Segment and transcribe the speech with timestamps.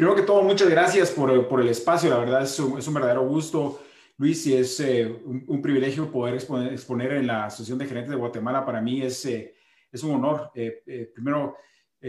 [0.00, 2.08] primero que todo, muchas gracias por, por el espacio.
[2.08, 3.82] La verdad es un, es un verdadero gusto,
[4.16, 8.64] Luis, y es eh, un, privilegio poder exponer, en la Asociación de Gerentes de Guatemala.
[8.64, 9.54] Para mí es, eh,
[9.92, 11.54] es un honor, eh, primero,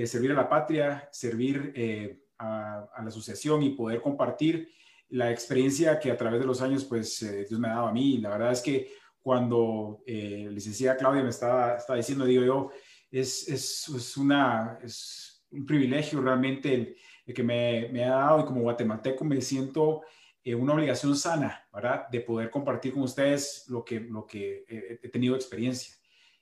[0.05, 1.73] servir a la patria, servir
[2.38, 4.70] a, a, la asociación y poder compartir
[5.10, 7.20] la experiencia que a través de los años, pues,
[7.50, 8.20] Dios me ha dado a mí.
[8.20, 8.89] La verdad es que
[9.21, 12.71] cuando la licenciada Claudia me estaba, estaba diciendo, digo yo,
[13.12, 14.80] es, es, es una...
[14.82, 20.02] Es, un privilegio realmente el, que me, me, ha dado y como guatemalteco me siento
[20.43, 22.07] eh, una obligación sana, ¿verdad?
[22.09, 25.95] De poder compartir con ustedes lo que, lo que he tenido experiencia.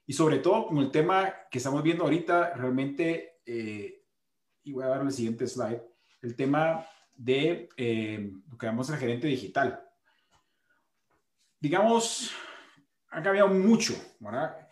[0.10, 4.04] Y sobre todo con el tema que estamos viendo ahorita, realmente, eh,
[4.64, 5.84] y voy a dar el siguiente slide,
[6.24, 9.84] el tema de eh, lo que llamamos el gerente digital.
[11.60, 12.32] Digamos,
[13.12, 14.68] ha cambiado mucho, ¿verdad?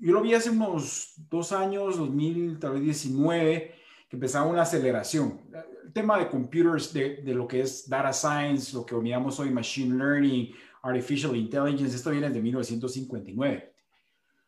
[0.00, 3.74] Yo lo vi hace unos dos años, 2019,
[4.10, 5.40] que empezaba una aceleración.
[5.84, 9.50] El tema de computers, de, de, lo que es data science, lo que miramos hoy,
[9.50, 13.72] machine learning, artificial intelligence, esto viene de 1959.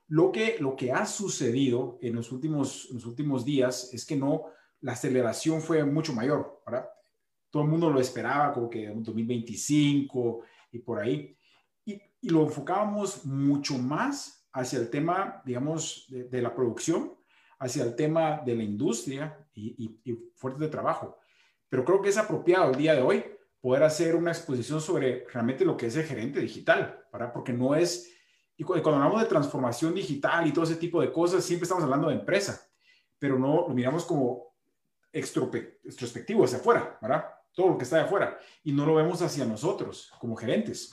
[0.09, 4.47] Lo que, lo que ha sucedido en los, últimos, los últimos días es que no,
[4.81, 6.89] la aceleración fue mucho mayor, ¿verdad?
[7.49, 10.41] Todo el mundo lo esperaba como que en 2025
[10.73, 11.37] y por ahí.
[11.85, 17.22] Y, y, lo enfocábamos mucho más hacia el tema, digamos, de, de la producción
[17.63, 21.19] hacia el tema de la industria y, y, fuertes de trabajo.
[21.69, 23.25] Pero creo que es apropiado el día de hoy
[23.61, 27.33] poder hacer una exposición sobre realmente lo que es el gerente digital, ¿verdad?
[27.33, 28.13] Porque no es,
[28.57, 32.09] y cuando hablamos de transformación digital y todo ese tipo de cosas, siempre estamos hablando
[32.09, 32.61] de empresa,
[33.17, 34.57] pero no lo miramos como
[35.13, 37.27] extrospectivo hacia afuera, ¿verdad?
[37.55, 40.93] Todo lo que está de afuera, y no lo vemos hacia nosotros como gerentes.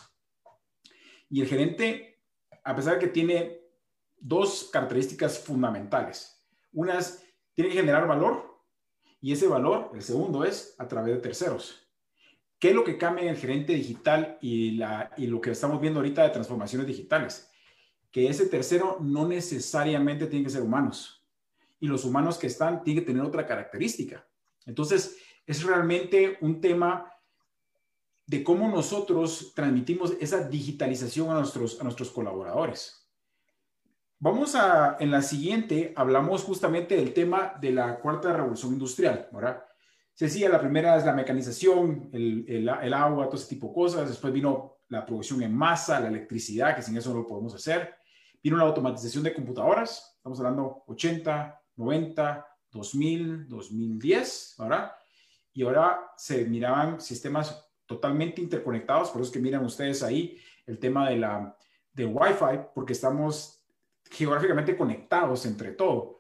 [1.30, 2.22] Y el gerente,
[2.64, 3.60] a pesar de que tiene
[4.20, 6.39] dos características fundamentales,
[6.72, 8.50] una es, tiene que generar valor
[9.22, 11.88] y ese valor, el segundo es a través de terceros.
[12.58, 15.80] ¿Qué es lo que cambia en el gerente digital y, la, y lo que estamos
[15.80, 17.50] viendo ahorita de transformaciones digitales?
[18.12, 21.26] Que ese tercero no necesariamente tiene que ser humanos.
[21.80, 24.28] Y los humanos que están tienen que tener otra característica.
[24.66, 27.12] Entonces, es realmente un tema
[28.26, 32.99] de cómo nosotros transmitimos esa digitalización a nuestros, a nuestros colaboradores.
[34.22, 39.64] Vamos a, en la siguiente, hablamos justamente del tema de la cuarta revolución industrial, ¿verdad?
[40.14, 43.74] Se decía, la primera es la mecanización, el, el, el, agua, todo ese tipo de
[43.74, 44.10] cosas.
[44.10, 47.96] Después vino la producción en masa, la electricidad, que sin eso no lo podemos hacer.
[48.44, 54.92] Vino la automatización de computadoras, estamos hablando 80, 90, 2000, 2010, ¿verdad?
[55.54, 60.78] Y ahora se miraban sistemas totalmente interconectados, por eso es que miran ustedes ahí el
[60.78, 61.56] tema de la,
[61.94, 63.59] del Wi-Fi, porque estamos
[64.10, 66.20] geográficamente conectados entre todo.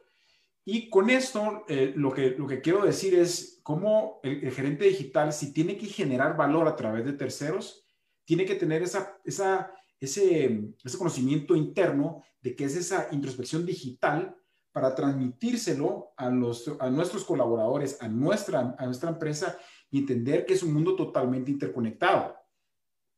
[0.66, 5.34] Y con esto, eh, lo, que, lo que quiero decir es cómo el, gerente digital,
[5.34, 7.86] si tiene que generar valor a través de terceros,
[8.24, 14.36] tiene que tener esa, esa, ese, ese conocimiento interno de qué es esa introspección digital
[14.72, 19.58] para transmitírselo a, los, a nuestros colaboradores, a nuestra, a nuestra empresa
[19.90, 22.36] y entender que es un mundo totalmente interconectado.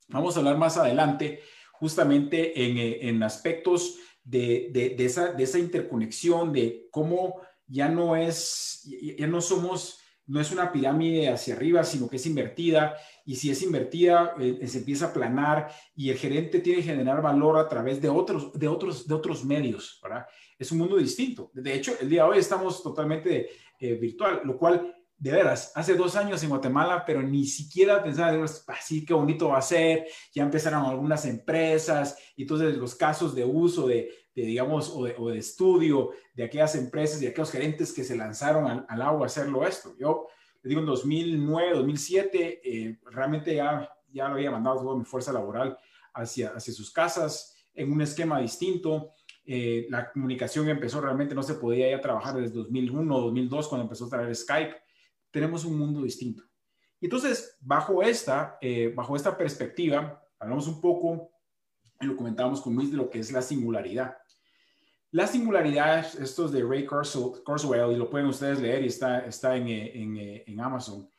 [0.08, 1.42] Vamos a hablar más adelante
[1.74, 8.16] justamente en, eh, en aspectos de, de, esa, de esa interconexión, de cómo ya no
[8.16, 8.84] es,
[9.18, 12.96] ya no somos, no es una pirámide hacia arriba, sino que es invertida,
[13.26, 17.22] y si es invertida, eh, se empieza a planar, y el gerente tiene que generar
[17.22, 20.02] valor a través de otros, de otros, de otros medios.
[20.58, 21.50] Es un mundo distinto.
[21.54, 23.50] De hecho, el día de hoy estamos totalmente
[23.80, 28.44] eh, virtual, lo cual de veras, hace dos años en Guatemala, pero ni siquiera pensaba,
[28.70, 33.46] así qué bonito va a ser, ya empezaron algunas empresas, y entonces los casos de
[33.46, 38.84] uso de, digamos, o de, estudio de aquellas empresas y aquellos gerentes que se lanzaron
[38.90, 39.94] al, agua a hacerlo esto.
[40.00, 40.26] Yo
[40.64, 45.32] le digo, en 2009, 2007, eh, realmente ya, ya lo había mandado toda mi fuerza
[45.32, 45.78] laboral
[46.16, 49.14] hacia, hacia sus casas en un esquema distinto.
[49.46, 54.06] Eh, la comunicación empezó realmente, no se podía ya trabajar desde 2001, 2002, cuando empezó
[54.08, 54.82] a traer Skype
[55.32, 56.44] tenemos un mundo distinto.
[57.00, 61.32] Y entonces, bajo esta, eh, bajo esta perspectiva, hablamos un poco,
[62.00, 64.18] y lo comentábamos con Luis, de lo que es la singularidad.
[65.12, 69.56] La singularidad, esto es de Ray Kurzweil, y lo pueden ustedes leer y está, está
[69.56, 71.10] en, en, en Amazon,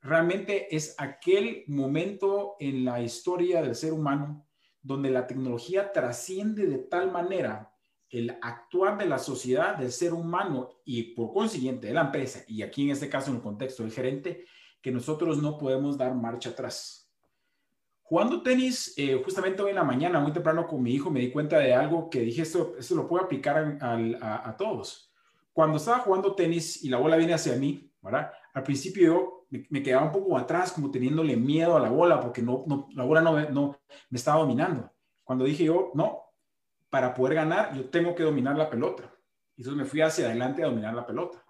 [0.00, 4.46] realmente es aquel momento en la historia del ser humano
[4.82, 7.72] donde la tecnología trasciende de tal manera
[8.10, 12.62] el actuar de la sociedad, del ser humano y por consiguiente de la empresa, y
[12.62, 14.44] aquí en este caso en el contexto del gerente,
[14.80, 17.10] que nosotros no podemos dar marcha atrás.
[18.02, 21.32] Jugando tenis, eh, justamente hoy en la mañana, muy temprano con mi hijo, me di
[21.32, 25.12] cuenta de algo que dije, esto, esto lo puedo aplicar a, todos.
[25.52, 28.30] Cuando estaba jugando tenis y la bola viene hacia mí, ¿verdad?
[28.54, 32.42] Al principio yo me, quedaba un poco atrás, como teniéndole miedo a la bola, porque
[32.42, 32.64] no,
[32.94, 33.76] la bola no, no
[34.08, 34.92] me estaba dominando.
[35.24, 36.25] Cuando dije yo, no,
[36.90, 39.12] para poder ganar, yo tengo que dominar la pelota.
[39.56, 41.44] Y entonces me fui hacia adelante a dominar la pelota.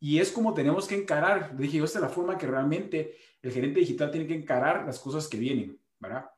[0.00, 3.52] Y es como tenemos que encarar, dije yo, esta es la forma que realmente el
[3.52, 6.28] gerente digital tiene que encarar las cosas que vienen, ¿verdad?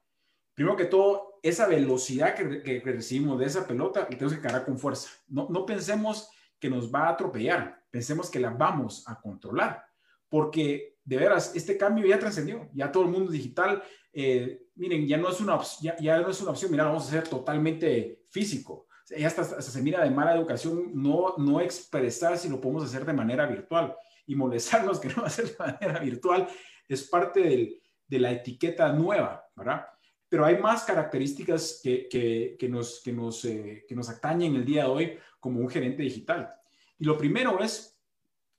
[0.53, 4.79] Primero que todo, esa velocidad que, recibimos de esa pelota, la tenemos que encarar con
[4.79, 5.11] fuerza.
[5.29, 6.29] No, no pensemos
[6.59, 9.85] que nos va a atropellar, pensemos que la vamos a controlar,
[10.29, 13.83] porque de veras, este cambio ya trascendió, ya todo el mundo digital,
[14.15, 17.11] eh, miren, ya no, es una, ya, ya no es una opción, mira, vamos a
[17.11, 22.61] ser totalmente físico, ya hasta, se mira de mala educación no, no expresar si lo
[22.61, 23.95] podemos hacer de manera virtual
[24.27, 26.49] y molestarnos que no va a ser de manera virtual
[26.89, 29.87] es parte del, de la etiqueta nueva, ¿verdad?
[30.29, 34.65] Pero hay más características que, que, que nos, que, nos, eh, que nos atañen el
[34.65, 36.53] día de hoy como un gerente digital.
[36.99, 37.94] Y lo primero es,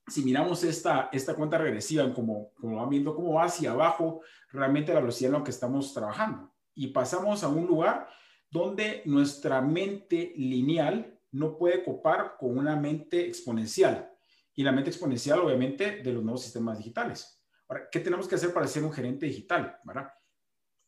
[0.08, 4.22] si miramos esta, esta cuenta regresiva, como, como van viendo cómo va hacia abajo,
[4.52, 6.54] realmente la velocidad en la que estamos trabajando.
[6.76, 8.08] Y pasamos a un lugar
[8.50, 14.12] donde nuestra mente lineal no puede copar con una mente exponencial.
[14.54, 17.44] Y la mente exponencial, obviamente, de los nuevos sistemas digitales.
[17.68, 19.80] Ahora, ¿qué tenemos que hacer para ser un gerente digital?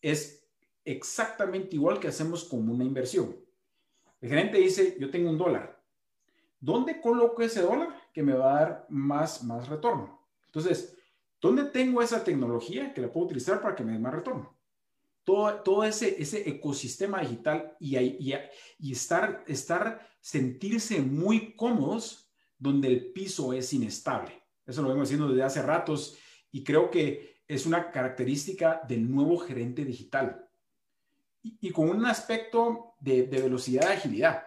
[0.02, 0.48] Es
[0.86, 3.36] exactamente igual que hacemos con una inversión.
[4.22, 5.84] El gerente dice, yo tengo un dólar.
[6.60, 10.28] ¿Dónde coloco ese dólar que me va a dar más, más retorno?
[10.48, 10.98] Entonces,
[11.40, 14.58] ¿dónde tengo esa tecnología que la puedo utilizar para que me dé más retorno?
[15.24, 18.34] todo, ese, ese ecosistema digital y, y,
[18.80, 24.42] y, estar, estar, sentirse muy cómodos donde el piso es inestable.
[24.66, 26.18] Eso lo vengo haciendo desde hace ratos
[26.50, 30.50] y creo que es una característica del nuevo gerente digital.
[31.44, 34.47] Y, con un aspecto de, velocidad y agilidad.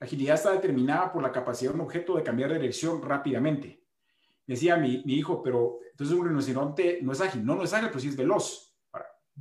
[0.00, 3.84] La agilidad está determinada por la capacidad de un objeto de cambiar de dirección rápidamente.
[4.46, 7.44] Decía mi, mi hijo, pero entonces un rinoceronte no es ágil.
[7.44, 8.68] No, no es ágil, pero sí es veloz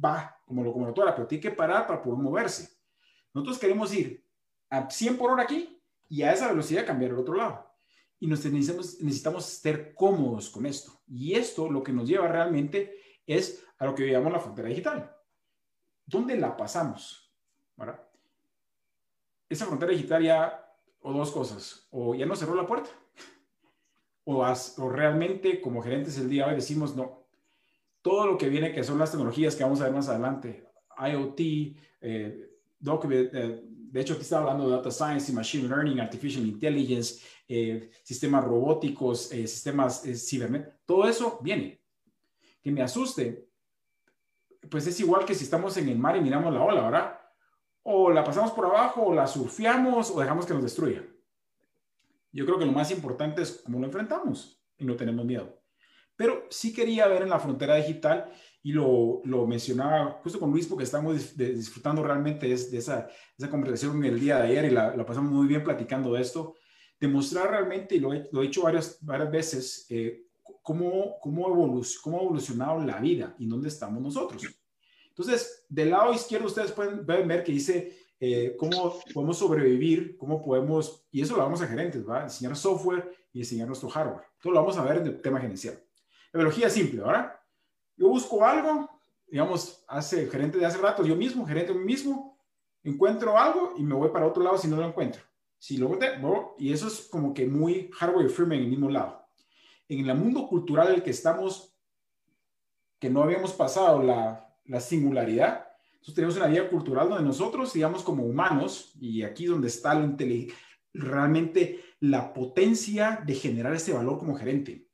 [0.04, 2.78] va como locomotora, pero tiene que parar para poder moverse.
[3.34, 4.24] Nosotros queremos ir
[4.70, 7.66] a 100 por hora aquí y a esa velocidad cambiar al otro lado.
[8.20, 11.02] Y nos necesitamos, necesitamos ser cómodos con esto.
[11.08, 15.16] Y esto lo que nos lleva realmente es a lo que llamamos la frontera digital.
[16.06, 17.32] ¿Dónde la pasamos?
[17.76, 18.07] ¿Verdad?
[19.50, 22.90] Esa frontera digital ya, o dos cosas, o ya nos cerró la puerta,
[24.26, 27.28] o, o realmente como gerentes el día de hoy decimos, no,
[28.02, 30.68] todo lo que viene, que son las tecnologías que vamos a ver más adelante,
[30.98, 36.46] IoT, eh, eh, de hecho aquí estaba hablando de data science y machine learning, artificial
[36.46, 41.82] intelligence, eh, sistemas robóticos, sistemas cibernéticos, todo eso viene.
[42.62, 43.50] Que me asuste,
[44.70, 47.17] pues es igual que si estamos en el mar y miramos la ola, ¿verdad?
[47.90, 51.04] O la pasamos por abajo, o la surfeamos, o dejamos que nos destruya.
[52.34, 55.58] Yo creo que lo más importante es cómo lo enfrentamos y no tenemos miedo.
[56.18, 58.30] Pero sí quería ver en la frontera digital
[58.62, 63.08] y lo, lo mencionaba justo con Luis porque estamos disfrutando realmente de, esa,
[63.50, 66.56] conversación el día de ayer y la, pasamos muy bien platicando de esto,
[67.00, 70.26] demostrar realmente, y lo he, lo he hecho varias, varias veces, eh,
[70.62, 71.46] cómo, cómo,
[72.04, 74.44] cómo ha evolucionado la vida y dónde estamos nosotros.
[75.18, 81.08] Entonces, del lado izquierdo ustedes pueden, ver que dice eh, cómo podemos sobrevivir, cómo podemos,
[81.12, 82.24] y eso lo vamos a gerentes, ¿va?
[82.24, 84.26] Enseñar software y enseñar nuestro hardware.
[84.40, 85.82] Todo lo vamos a ver en el tema gerencial.
[86.32, 87.34] La biología simple, ¿verdad?
[87.96, 88.88] Yo busco algo,
[89.26, 92.40] digamos, hace gerente de hace rato, yo mismo, gerente de mí mismo,
[92.84, 95.24] encuentro algo y me voy para otro lado si no lo encuentro.
[95.58, 95.98] Si lo
[96.60, 99.26] y eso es como que muy hardware y firmware en el mismo lado.
[99.90, 101.76] En el mundo cultural en el que estamos,
[103.00, 108.04] que no habíamos pasado la, la singularidad, entonces tenemos una vida cultural donde nosotros, digamos,
[108.04, 109.94] como humanos, y aquí donde está
[110.94, 114.88] realmente la potencia de generar ese valor como gerente.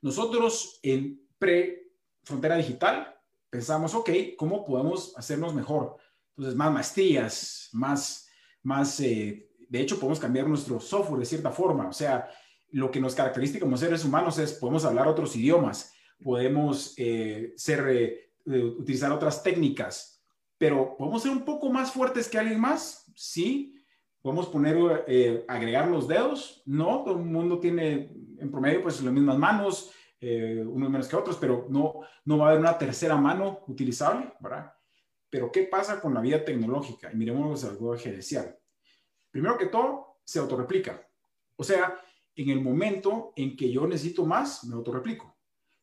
[0.00, 3.14] Nosotros en pre-frontera digital
[3.50, 5.96] pensamos, ok, ¿cómo podemos hacernos mejor?
[6.30, 8.28] Entonces, más maestrías, más,
[8.62, 11.88] más, eh, de hecho, podemos cambiar nuestro software de cierta forma.
[11.88, 12.28] O sea,
[12.70, 15.92] lo que nos caracteriza como seres humanos es, podemos hablar otros idiomas,
[16.22, 20.22] podemos eh, ser, eh, utilizar otras técnicas,
[20.58, 23.10] pero ¿podemos ser un poco más fuertes que alguien más?
[23.14, 23.74] Sí.
[24.20, 26.62] ¿Podemos poner, agregar los dedos?
[26.64, 31.16] No, todo el mundo tiene en promedio, pues las mismas manos, eh, unos menos que
[31.16, 34.72] otros, pero no, no va a haber una tercera mano utilizable, ¿verdad?
[35.28, 37.10] Pero ¿qué pasa con la vida tecnológica?
[37.12, 38.56] Y miremos algo gerencial.
[39.32, 41.04] Primero que todo, se autorreplica.
[41.56, 41.98] O sea,
[42.36, 45.31] en el momento en que yo necesito más, me autorreplico.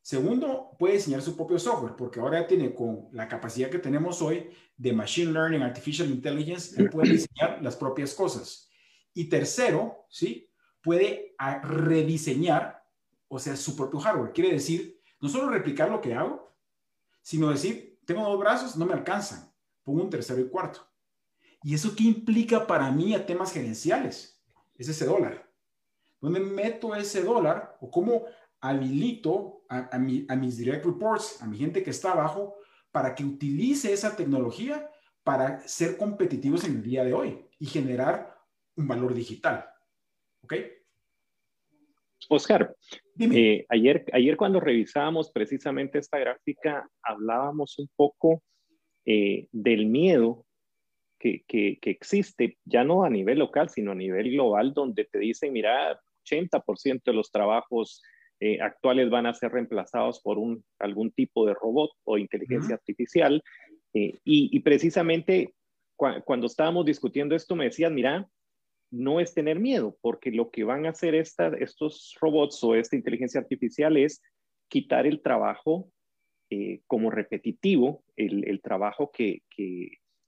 [0.10, 4.50] Segundo, puede diseñar su propio software, porque ahora tiene con la capacidad que tenemos hoy
[4.76, 8.72] de Machine Learning, Artificial Intelligence, él puede diseñar las propias cosas.
[9.14, 10.50] Y tercero, ¿sí?
[10.82, 12.84] puede rediseñar
[13.28, 14.34] o sea, su propio hardware.
[14.34, 16.56] Quiere decir, no solo replicar lo que hago,
[17.22, 20.90] sino decir, tengo dos brazos, no me alcanzan, pongo un tercero y cuarto.
[21.62, 24.42] ¿Y eso qué implica para mí a temas gerenciales?
[24.76, 25.48] Es ese dólar.
[26.20, 28.26] ¿Dónde meto ese dólar o cómo
[28.62, 32.56] habilito a, a mis direct reports, a mi gente que está abajo,
[32.92, 34.90] para que utilice esa tecnología
[35.24, 38.36] para ser competitivos en el día de hoy y generar
[38.76, 39.66] un valor digital?
[40.42, 40.54] ¿Ok?
[42.30, 42.76] Oscar,
[43.20, 48.44] eh, ayer, ayer cuando revisábamos precisamente esta gráfica, hablábamos un poco
[49.06, 50.46] eh, del miedo
[51.18, 55.52] que, que, existe, ya no a nivel local, sino a nivel global, donde te dicen,
[55.52, 58.02] mira, 80% de los trabajos
[58.40, 63.44] eh, actuales van a ser reemplazados por un, algún tipo de robot o inteligencia artificial.
[63.94, 65.56] Y, y, precisamente
[65.96, 68.30] cuando estábamos discutiendo esto, me decían, mira,
[68.92, 73.42] no es tener miedo, porque lo que van a hacer estos robots o esta inteligencia
[73.42, 74.22] artificial es
[74.70, 75.92] quitar el trabajo
[76.50, 79.42] eh, como repetitivo, el, trabajo que,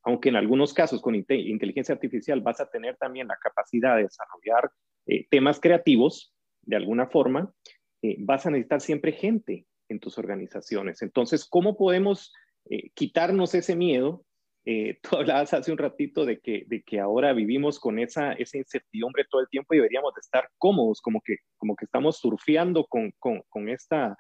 [0.04, 4.72] aunque en algunos casos con inteligencia artificial vas a tener también la capacidad de desarrollar
[5.08, 7.52] eh, temas creativos de alguna forma,
[8.02, 11.02] eh, vas a necesitar siempre gente en tus organizaciones.
[11.02, 12.34] Entonces, ¿cómo podemos
[12.94, 14.24] quitarnos ese miedo
[14.66, 18.58] eh, tú hablabas hace un ratito de que, de que ahora vivimos con esa, esa
[18.58, 22.86] incertidumbre todo el tiempo y deberíamos de estar cómodos, como que, como que estamos surfeando
[22.86, 24.16] con, con, con esta,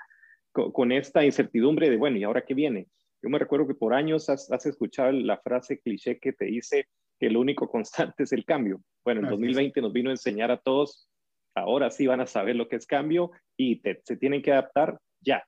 [0.51, 2.87] con, esta incertidumbre de, bueno, ¿y ahora qué viene?
[3.21, 6.87] Yo me recuerdo que por años has, has escuchado la frase cliché que te dice
[7.19, 8.81] que lo único constante es el cambio.
[9.05, 11.07] Bueno, en 2020 nos vino a enseñar a todos,
[11.55, 15.43] ahora sí van a saber lo que es cambio y se tienen que adaptar ya.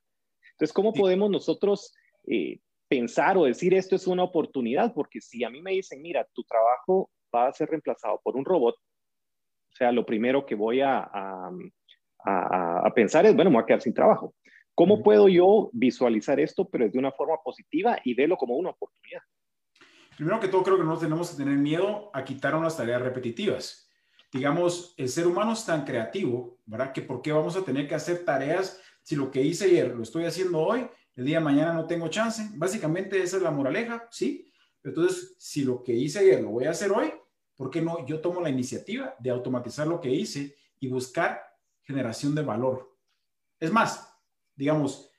[0.52, 1.94] Entonces, ¿cómo podemos nosotros
[2.28, 2.60] eh,
[2.94, 6.44] pensar o decir esto es una oportunidad, porque si a mí me dicen, mira, tu
[6.44, 11.10] trabajo va a ser reemplazado por un robot, o sea, lo primero que voy a,
[12.24, 14.36] a, pensar es, bueno, me voy a quedar sin trabajo.
[14.76, 19.22] ¿Cómo puedo yo visualizar esto, pero de una forma positiva y verlo como una oportunidad?
[20.16, 23.83] Primero que todo, creo que no tenemos que tener miedo a quitar unas tareas repetitivas.
[24.34, 26.92] Digamos, el ser humano es tan creativo, ¿verdad?
[26.92, 30.02] Que por qué vamos a tener que hacer tareas si lo que hice ayer lo
[30.02, 32.50] estoy haciendo hoy el día de mañana no tengo chance.
[32.56, 34.52] Básicamente esa es la moraleja, ¿sí?
[34.84, 37.14] Entonces, si lo que hice ayer lo voy a hacer hoy,
[37.56, 38.06] ¿por qué no?
[38.06, 41.42] Yo tomo la iniciativa de automatizar lo que hice y buscar
[41.84, 42.98] generación de valor.
[43.60, 44.12] Es más,
[44.56, 45.10] digamos,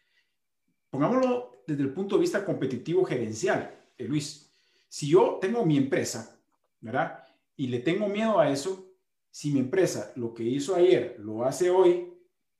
[0.90, 4.52] pongámoslo desde el punto de vista competitivo gerencial, eh, Luis.
[4.88, 6.38] Si yo tengo mi empresa,
[6.80, 7.24] ¿verdad?
[7.56, 8.93] Y le tengo miedo a eso,
[9.34, 12.08] si mi empresa lo que hizo ayer lo hace hoy,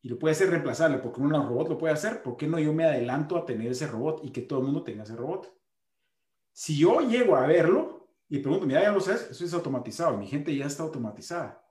[0.03, 2.73] y lo puede ser reemplazable porque un robot lo puede hacer, ¿por qué no yo
[2.73, 5.57] me adelanto a tener ese robot y que todo el mundo tenga ese robot?
[6.53, 10.27] Si yo llego a verlo y pregunto, mira, ya lo sabes, eso es automatizado, mi
[10.27, 11.65] gente ya está automatizada.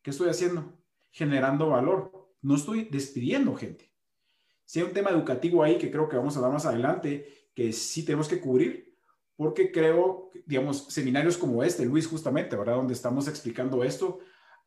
[0.00, 0.72] ¿Qué estoy haciendo?
[1.10, 2.30] Generando valor.
[2.40, 3.92] No estoy despidiendo gente.
[4.64, 7.74] Si hay un tema educativo ahí que creo que vamos a hablar más adelante, que
[7.74, 8.96] sí tenemos que cubrir,
[9.36, 12.76] porque creo, digamos, seminarios como este, Luis, justamente, ¿verdad?
[12.76, 14.18] Donde estamos explicando esto,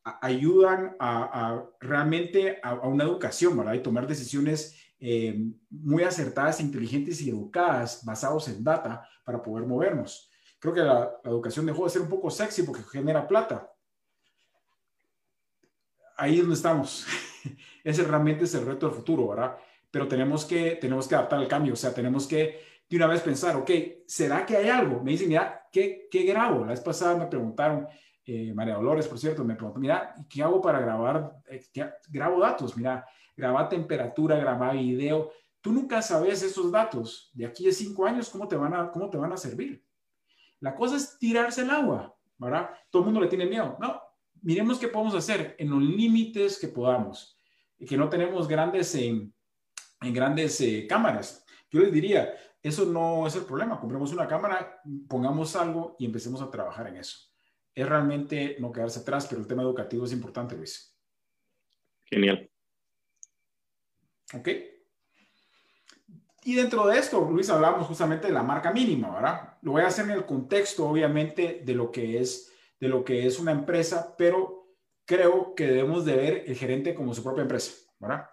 [0.04, 3.74] ayudan a, realmente a, una educación, ¿verdad?
[3.74, 5.38] Y tomar decisiones eh,
[5.70, 10.30] muy acertadas, inteligentes y educadas, basados en data, para poder movernos.
[10.60, 13.72] Creo que la, educación dejó de ser un poco sexy porque genera plata.
[16.18, 17.06] Ahí es donde estamos.
[17.84, 19.56] Ese realmente es el reto del futuro, ¿verdad?
[19.90, 23.22] Pero tenemos que, tenemos que adaptar al cambio, o sea, tenemos que de una vez
[23.22, 23.70] pensar, ok,
[24.08, 25.02] ¿será que hay algo?
[25.02, 26.62] Me dicen, mira, ¿qué, qué grabo?
[26.62, 27.88] La vez pasada me preguntaron,
[28.32, 31.42] eh, María Dolores, por cierto, me preguntó, mira, ¿qué hago para grabar?
[31.50, 31.64] Eh,
[32.10, 33.04] grabo datos, mira,
[33.36, 35.32] graba temperatura, graba video.
[35.62, 37.32] Tú nunca sabes esos datos.
[37.34, 39.84] De aquí a cinco años, ¿cómo te van a, cómo te van a servir?
[40.60, 42.70] La cosa es tirarse el agua, ¿verdad?
[42.92, 43.76] Todo el mundo le tiene miedo.
[43.80, 44.00] No,
[44.44, 47.40] miremos qué podemos hacer en los límites que podamos.
[47.80, 49.34] Y que no tenemos grandes, en
[50.02, 51.44] grandes eh, cámaras.
[51.72, 52.32] Yo les diría,
[52.62, 53.80] eso no es el problema.
[53.80, 57.29] Compremos una cámara, pongamos algo y empecemos a trabajar en eso
[57.74, 60.96] es realmente no quedarse atrás, pero el tema educativo es importante, Luis.
[62.06, 62.50] Genial.
[64.34, 64.50] Ok.
[66.44, 69.58] Y dentro de esto, Luis, hablamos justamente de la marca mínima, ¿verdad?
[69.62, 73.26] Lo voy a hacer en el contexto, obviamente, de lo que es, de lo que
[73.26, 77.74] es una empresa, pero creo que debemos de ver el gerente como su propia empresa,
[78.00, 78.26] ¿verdad?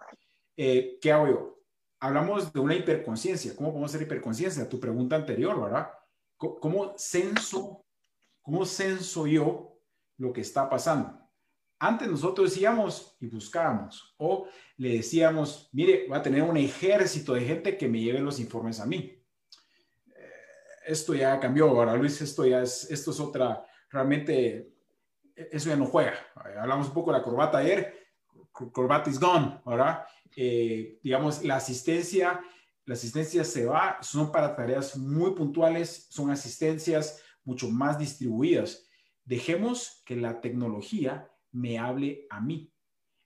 [0.55, 1.59] Eh, ¿Qué hago yo?
[1.99, 3.55] Hablamos de una hiperconciencia.
[3.55, 4.69] ¿Cómo podemos hacer hiperconciencia?
[4.69, 5.89] Tu pregunta anterior, ¿verdad?
[6.37, 7.86] ¿Cómo censo
[8.47, 9.77] ¿Cómo censo yo
[10.15, 11.19] lo que está pasando?
[11.79, 17.41] Antes nosotros decíamos y buscábamos, o le decíamos, mire, va a tener un ejército de
[17.41, 19.21] gente que me lleve los informes a mí.
[20.15, 20.31] Eh,
[20.85, 24.71] esto ya cambió ahora, Luis, esto ya es, esto es otra, realmente,
[25.35, 26.13] eso ya no juega.
[26.57, 28.07] Hablamos un poco de la corbata ayer,
[28.53, 30.05] corbata is gone, ¿verdad?
[30.37, 32.39] eh, digamos, la asistencia,
[32.85, 38.85] la asistencia se va, son para tareas muy puntuales, son asistencias mucho más distribuidas.
[39.23, 42.71] Dejemos que la tecnología me hable a mí.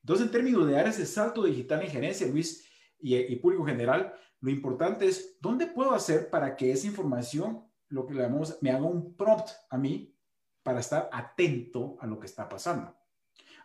[0.03, 2.65] Entonces, en términos de dar ese salto digital en gerencia, Luis
[2.99, 8.05] y, y público general, lo importante es, ¿dónde puedo hacer para que esa información, lo
[8.05, 10.15] que le llamamos, me haga un prompt a mí
[10.63, 12.95] para estar atento a lo que está pasando?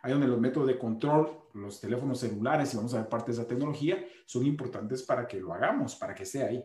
[0.01, 3.37] Ahí donde los métodos de control, los teléfonos celulares, y vamos a ver parte de
[3.37, 6.63] esa tecnología, son importantes para que lo hagamos, para que esté ahí.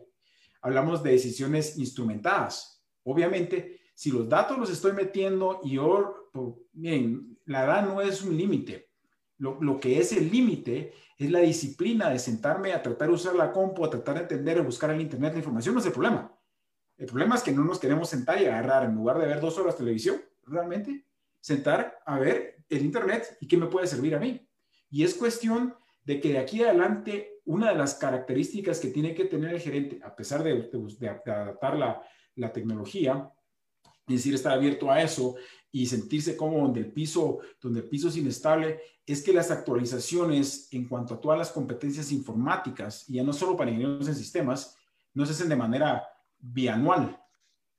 [0.61, 2.83] Hablamos de decisiones instrumentadas.
[3.03, 6.29] Obviamente, si los datos los estoy metiendo y yo,
[6.71, 8.89] bien, la edad no es un límite.
[9.37, 13.35] Lo, lo, que es el límite es la disciplina de sentarme a tratar de usar
[13.35, 15.75] la compu, a tratar de entender, a buscar en internet la información.
[15.75, 16.33] No es el problema.
[16.97, 19.57] El problema es que no nos queremos sentar y agarrar, en lugar de ver dos
[19.57, 21.05] horas televisión, realmente,
[21.39, 24.47] sentar a ver el internet y qué me puede servir a mí.
[24.89, 29.25] Y es cuestión de que de aquí adelante, una de las características que tiene que
[29.25, 30.69] tener el gerente, a pesar de,
[30.99, 32.01] de, adaptar la,
[32.35, 33.29] la tecnología,
[34.07, 35.35] es decir, estar abierto a eso
[35.71, 40.67] y sentirse como donde el piso, donde el piso es inestable, es que las actualizaciones
[40.71, 44.77] en cuanto a todas las competencias informáticas, y ya no solo para ingenieros en sistemas,
[45.13, 46.07] no se hacen de manera
[46.39, 47.19] bianual,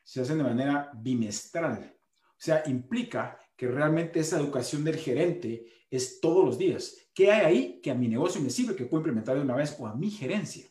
[0.02, 1.94] se hacen de manera bimestral.
[2.30, 6.96] O sea, implica que realmente esa educación del gerente es todos los días.
[7.14, 9.76] ¿Qué hay ahí que a mi negocio me sirve, que puedo implementar de una vez
[9.78, 10.66] o a mi gerencia?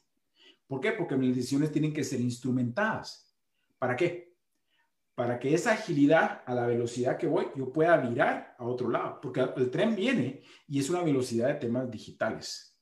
[0.68, 0.92] ¿Por qué?
[0.92, 3.34] Porque mis decisiones tienen que ser instrumentadas.
[3.80, 4.33] ¿Para qué?
[5.16, 9.20] Para que esa agilidad a la velocidad que voy, yo pueda virar a otro lado,
[9.22, 12.76] porque el tren viene y es una velocidad de temas digitales.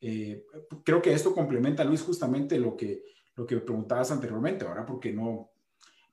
[0.00, 0.44] Eh,
[0.84, 3.02] creo que esto complementa, Luis, justamente lo que,
[3.34, 5.50] lo que preguntabas anteriormente, ahora porque no...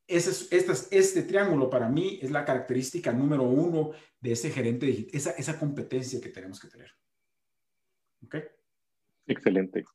[0.05, 5.15] Ese, este, este triángulo para mí es la característica número uno de ese gerente digital,
[5.15, 6.91] esa, esa competencia que tenemos que tener.
[8.25, 8.35] ¿Ok?
[9.27, 9.85] Excelente.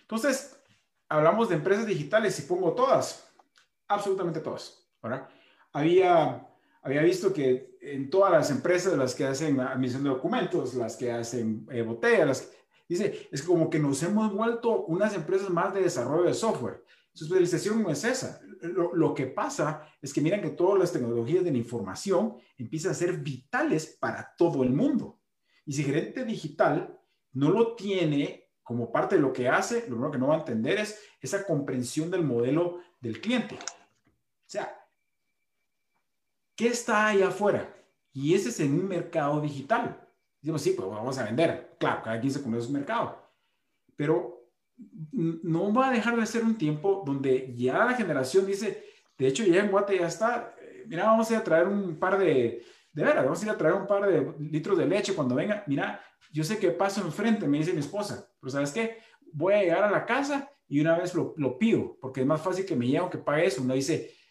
[0.00, 0.60] Entonces,
[1.08, 3.31] hablamos de empresas digitales y pongo todas
[3.94, 4.86] absolutamente todas.
[5.02, 5.28] ¿verdad?
[5.72, 6.46] Había,
[6.82, 11.10] había visto que en todas las empresas, las que hacen admisión de documentos, las que
[11.10, 12.50] hacen eh, botellas,
[12.88, 16.84] dice, es como que nos hemos vuelto unas empresas más de desarrollo de software.
[17.12, 18.40] Su especialización no es esa.
[18.62, 22.92] Lo, lo, que pasa es que miran que todas las tecnologías de la información empiezan
[22.92, 25.20] a ser vitales para todo el mundo.
[25.66, 26.98] Y si gerente digital
[27.32, 30.38] no lo tiene como parte de lo que hace, lo primero que no va a
[30.38, 33.58] entender es esa comprensión del modelo del cliente.
[34.52, 34.70] Sea,
[36.54, 37.74] ¿qué está ahí afuera?
[38.12, 40.06] Y ese es en un mercado digital.
[40.42, 41.74] Decimos, sí, pues vamos a vender.
[41.80, 43.32] Claro, cada quien se conoce su mercado.
[43.96, 44.46] Pero
[45.12, 48.84] no va a dejar de ser un tiempo donde ya la generación dice,
[49.16, 51.98] de hecho ya en Guate ya está, eh, mira, vamos a ir a traer un
[51.98, 52.62] par de,
[52.92, 55.64] de veras, vamos a ir a traer un par de litros de leche cuando venga.
[55.66, 55.98] Mira,
[56.30, 58.98] yo sé que paso enfrente, me dice mi esposa, pero ¿sabes qué?
[59.32, 62.42] Voy a llegar a la casa y una vez lo, lo pido, porque es más
[62.42, 63.62] fácil que me llegue que pague eso.
[63.62, 64.21] Uno dice,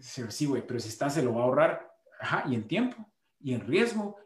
[0.00, 1.92] Sí, güey, pero si está, se lo va a ahorrar.
[2.20, 4.16] Ajá, y en tiempo, y en riesgo,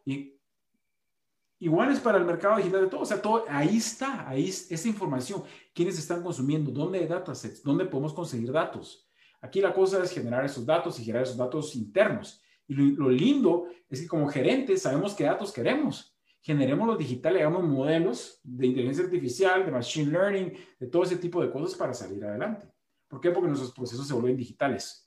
[1.59, 3.01] igual es para el mercado digital de todo.
[3.01, 5.43] O sea, todo, ahí está, ahí es esa información.
[5.75, 6.71] ¿Quiénes están consumiendo?
[6.71, 7.63] ¿Dónde hay datasets?
[7.63, 9.09] ¿Dónde podemos conseguir datos?
[9.41, 12.43] Aquí la cosa es generar esos datos y generar esos datos internos.
[12.69, 16.15] Y lo, lindo es que como gerentes sabemos qué datos queremos.
[16.41, 21.43] Generemos los digitales, hagamos modelos de inteligencia artificial, de machine learning, de todo ese tipo
[21.43, 22.67] de cosas para salir adelante.
[23.09, 23.31] ¿Por qué?
[23.31, 25.06] Porque nuestros procesos se vuelven digitales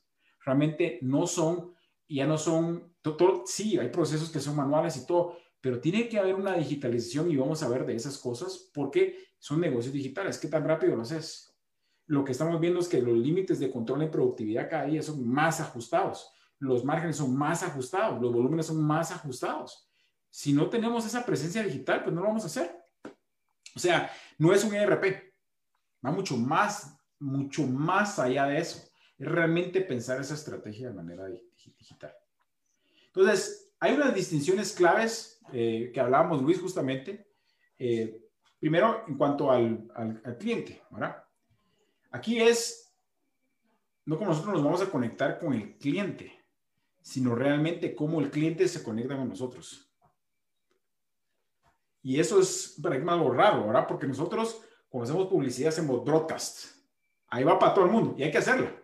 [1.02, 1.74] no son,
[2.08, 6.18] ya no son, todo, sí, hay procesos que son manuales y todo, pero tiene que
[6.18, 10.38] haber una digitalización y vamos a ver de esas cosas porque son negocios digitales.
[10.38, 11.54] ¿Qué tan rápido lo haces?
[12.06, 15.26] Lo que estamos viendo es que los límites de control y productividad cada día son
[15.26, 19.88] más ajustados, los márgenes son más ajustados, los volúmenes son más ajustados.
[20.28, 22.76] Si no tenemos esa presencia digital, pues no lo vamos a hacer.
[23.74, 25.32] O sea, no es un ERP,
[26.04, 28.89] va mucho más, mucho más allá de eso
[29.20, 32.16] es realmente pensar esa estrategia de manera digital.
[33.06, 37.28] Entonces, hay unas distinciones claves eh, que hablábamos, Luis, justamente.
[37.78, 41.22] Eh, primero, en cuanto al, al, cliente, ¿verdad?
[42.10, 42.94] Aquí es,
[44.06, 46.42] no como nosotros nos vamos a conectar con el cliente,
[47.02, 49.86] sino realmente cómo el cliente se conecta con nosotros.
[52.02, 53.86] Y eso es para mí algo raro, ¿verdad?
[53.86, 56.74] Porque nosotros, cuando hacemos publicidad, hacemos broadcast.
[57.28, 58.79] Ahí va para todo el mundo y hay que hacerlo.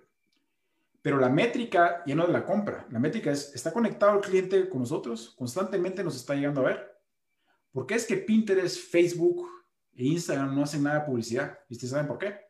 [1.07, 2.85] Pero la métrica ya no es la compra.
[2.90, 5.37] La métrica es, ¿está conectado el cliente con nosotros?
[5.38, 7.01] ¿Constantemente nos está llegando a ver?
[7.71, 9.49] ¿Por qué es que Pinterest, Facebook
[9.95, 11.61] e Instagram no hacen nada de publicidad?
[11.69, 12.40] ¿Y ustedes saben por qué?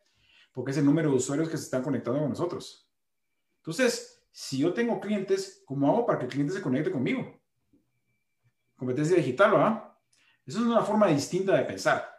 [0.54, 2.90] Porque es el número de usuarios que se están conectando con nosotros.
[3.58, 7.38] Entonces, si yo tengo clientes, ¿cómo hago para que el cliente se conecte conmigo?
[8.74, 9.84] Competencia digital, ¿verdad?
[10.46, 12.10] Esa es una forma distinta de pensar.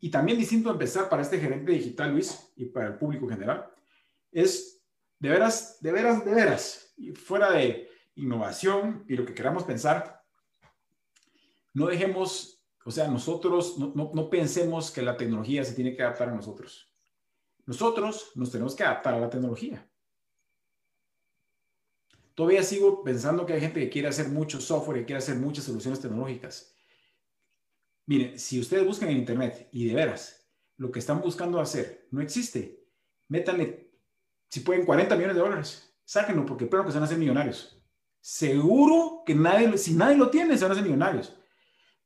[0.00, 3.72] Y también distinto de pensar para este gerente digital, Luis, y para el público general,
[4.32, 4.77] es
[5.18, 10.22] de veras, de veras, de veras, fuera de innovación y lo que queramos pensar,
[11.74, 16.02] no dejemos, o sea, nosotros no, no, no pensemos que la tecnología se tiene que
[16.02, 16.92] adaptar a nosotros.
[17.66, 19.88] Nosotros nos tenemos que adaptar a la tecnología.
[22.34, 25.64] Todavía sigo pensando que hay gente que quiere hacer mucho software, que quiere hacer muchas
[25.64, 26.72] soluciones tecnológicas.
[28.06, 32.22] Miren, si ustedes buscan en Internet y de veras lo que están buscando hacer no
[32.22, 32.86] existe,
[33.28, 33.87] métanle,
[34.50, 35.94] si pueden, 40 millones de dólares.
[36.04, 37.80] Sáquenlo porque creo que se van a hacer millonarios.
[38.20, 41.36] Seguro que nadie, si nadie lo tiene, se van a hacer millonarios.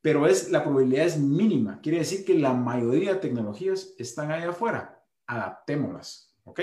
[0.00, 1.80] Pero es, la probabilidad es mínima.
[1.80, 5.04] Quiere decir que la mayoría de tecnologías están ahí afuera.
[5.26, 6.36] Adaptémoslas.
[6.44, 6.60] ¿Ok?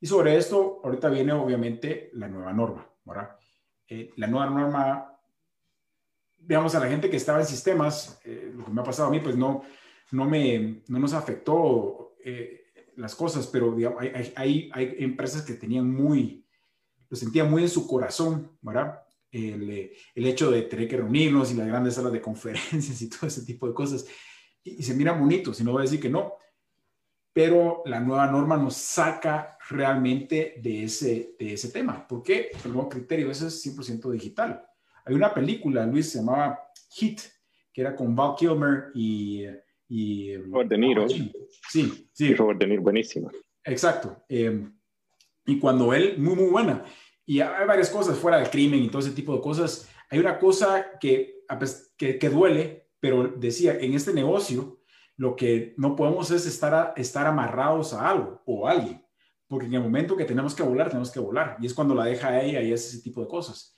[0.00, 3.36] Y sobre esto, ahorita viene obviamente la nueva norma, ¿verdad?
[3.86, 5.20] Eh, la nueva norma,
[6.38, 9.10] veamos a la gente que estaba en sistemas, eh, lo que me ha pasado a
[9.10, 9.62] mí, pues no,
[10.12, 12.67] no, me, no nos afectó eh,
[12.98, 16.44] las cosas, pero digamos, hay, hay, hay, empresas que tenían muy,
[17.08, 19.02] lo sentían muy en su corazón, ¿verdad?
[19.30, 23.26] El, el, hecho de tener que reunirnos y las grandes salas de conferencias y todo
[23.26, 24.06] ese tipo de cosas.
[24.64, 26.34] Y, y se miran bonitos, y no voy a decir que no,
[27.32, 32.06] pero la nueva norma nos saca realmente de ese, de ese tema.
[32.06, 32.50] ¿Por qué?
[32.64, 34.66] El nuevo criterio, eso es 100% digital.
[35.04, 36.58] Hay una película, Luis, se llamaba
[36.90, 37.20] Hit,
[37.72, 39.44] que era con Val Kilmer y...
[39.88, 41.08] y Robert De Niro.
[41.08, 42.34] Sí, sí.
[42.34, 43.30] Robert De Niro, buenísima.
[43.64, 44.24] Exacto.
[44.28, 44.68] Eh,
[45.46, 46.84] y cuando él, muy, muy buena.
[47.24, 49.88] Y hay varias cosas fuera del crimen y todo ese tipo de cosas.
[50.10, 51.42] Hay una cosa que,
[51.96, 54.78] que, que duele, pero decía, en este negocio,
[55.18, 59.04] lo que no podemos es estar, estar amarrados a algo o a alguien,
[59.48, 62.04] porque en el momento que tenemos que volar, tenemos que volar, y es cuando la
[62.04, 63.74] deja a ella y es ese tipo de cosas.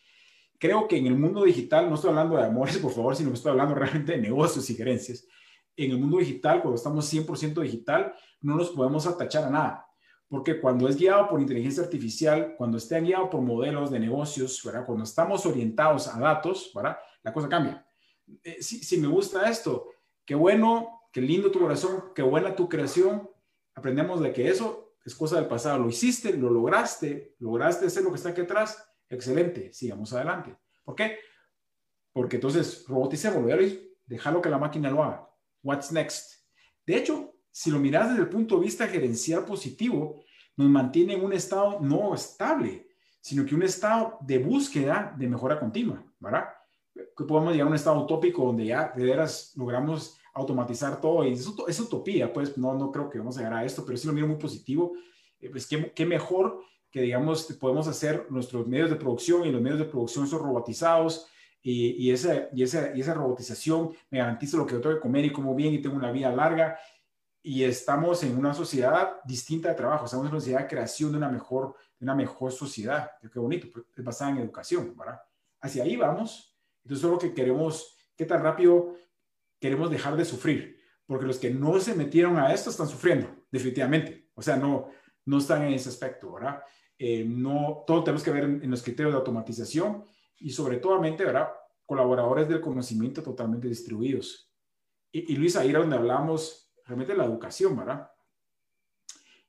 [0.59, 3.37] Creo que en el mundo digital, no estoy hablando de amores, por favor, sino que
[3.37, 5.27] estoy hablando realmente de negocios y gerencias.
[5.77, 9.87] En el mundo digital, cuando estamos 100% digital, no nos podemos atachar a nada,
[10.29, 14.85] porque cuando es guiado por inteligencia artificial, cuando esté guiado por modelos de negocios, ¿verdad?
[14.85, 16.99] cuando estamos orientados a datos, ¿verdad?
[17.23, 17.87] la cosa cambia.
[18.43, 19.89] Eh, si, si me gusta esto,
[20.25, 23.29] qué bueno, qué lindo tu corazón, qué buena tu creación.
[23.75, 25.79] Aprendemos de que eso es cosa del pasado.
[25.79, 28.87] Lo hiciste, lo lograste, lograste hacer lo que está aquí atrás.
[29.09, 30.57] Excelente, sigamos adelante.
[30.85, 31.19] ¿Por qué?
[32.13, 33.45] Porque entonces roboticemos,
[34.07, 35.30] déjalo que la máquina lo haga.
[35.63, 36.45] What's next?
[36.87, 40.23] De hecho, si lo miras desde el punto de vista gerencial positivo,
[40.57, 42.89] nos mantiene en un estado no estable,
[43.21, 46.45] sino que un estado de búsqueda de mejora continua, ¿verdad?
[46.95, 51.25] Que podemos llegar a un estado utópico donde ya de veras logramos automatizar todo.
[51.25, 53.97] Y eso es utopía, pues no, no creo que vamos a llegar a esto, pero
[53.99, 54.93] sí lo miro muy positivo.
[55.41, 59.61] Eh, pues qué, qué, mejor que, digamos, podemos hacer nuestros medios de producción y los
[59.61, 61.27] medios de producción son robotizados
[61.63, 65.01] y, y, esa, y, esa, y esa robotización me garantiza lo que yo tengo que
[65.01, 66.79] comer y como bien y tengo una vida larga.
[67.43, 71.19] Y estamos en una sociedad distinta de trabajo, estamos en una sociedad de creación de
[71.19, 73.13] una mejor, de una mejor sociedad.
[73.33, 75.21] Qué bonito, es basada en educación, ¿verdad?
[75.61, 76.57] Hacia ahí vamos.
[76.83, 78.95] Entonces, lo que queremos, qué tan rápido
[79.59, 84.31] queremos dejar de sufrir, porque los que no se metieron a esto están sufriendo, definitivamente.
[84.35, 84.89] O sea, no,
[85.27, 86.63] no están en ese aspecto, ¿verdad?
[86.99, 90.05] Eh, no, todo tenemos que ver en, los criterios de automatización
[90.41, 91.51] y sobre todo, ¿verdad?
[91.87, 94.51] Colaboradores del conocimiento totalmente distribuidos.
[95.13, 98.11] Y, y Luis, ahí era donde hablamos realmente de la educación, ¿verdad?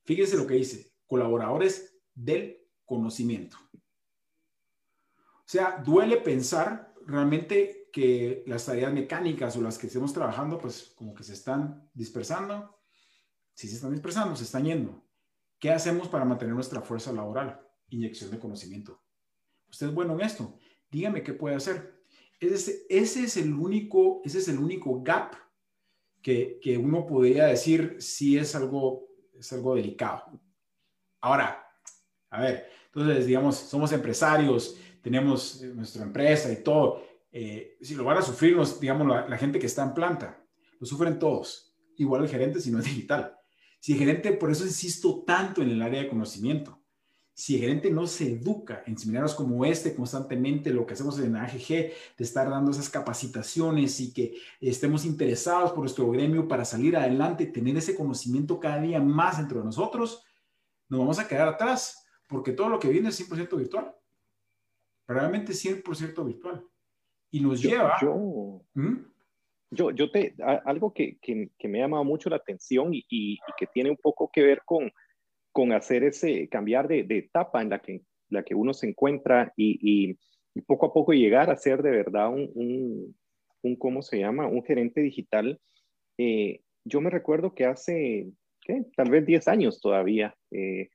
[0.03, 3.57] Fíjense lo que dice, colaboradores del conocimiento.
[3.73, 10.93] O sea, duele pensar realmente que las tareas mecánicas o las que estemos trabajando, pues
[10.95, 12.79] como que se están dispersando.
[13.53, 15.05] Si se están dispersando, se están yendo.
[15.59, 17.61] ¿Qué hacemos para mantener nuestra fuerza laboral?
[17.89, 19.03] Inyección de conocimiento.
[19.69, 20.57] Usted es bueno en esto.
[20.91, 22.03] Dígame qué puede hacer.
[22.39, 25.35] Ese, ese es el único, ese es el único gap
[26.21, 30.39] que, que uno podría decir si es algo, es algo delicado.
[31.21, 31.65] Ahora,
[32.29, 38.17] a ver, entonces, digamos, somos empresarios, tenemos nuestra empresa y todo eh, si lo van
[38.17, 40.43] a sufrir, digamos, la, gente que está en planta,
[40.79, 43.37] lo sufren todos, igual el gerente si no es digital.
[43.79, 46.80] Si el gerente, por eso insisto tanto en el área de conocimiento,
[47.41, 51.35] si el gerente no se educa en seminarios como este constantemente, lo que hacemos en
[51.35, 56.95] AGG, de estar dando esas capacitaciones y que estemos interesados por nuestro gremio para salir
[56.95, 60.23] adelante, tener ese conocimiento cada día más dentro de nosotros,
[60.87, 63.91] nos vamos a quedar atrás, porque todo lo que viene es 100% virtual.
[65.07, 66.63] Realmente 100% virtual
[67.31, 67.95] y nos lleva...
[67.99, 68.97] Yo, ¿Mm?
[69.71, 73.65] yo, yo, te, algo que, que, me ha llamado mucho la atención y, y, que
[73.65, 74.91] tiene un poco que ver con,
[75.51, 80.17] con hacer ese, cambiar de, etapa en la que, la que uno se encuentra y,
[80.67, 83.15] poco a poco llegar a ser de verdad un, un,
[83.61, 84.47] un ¿cómo se llama?
[84.47, 85.59] Un gerente digital.
[86.17, 88.27] Eh, yo me recuerdo que hace,
[88.61, 88.85] ¿qué?
[88.95, 90.89] Tal vez 10 años todavía, eh,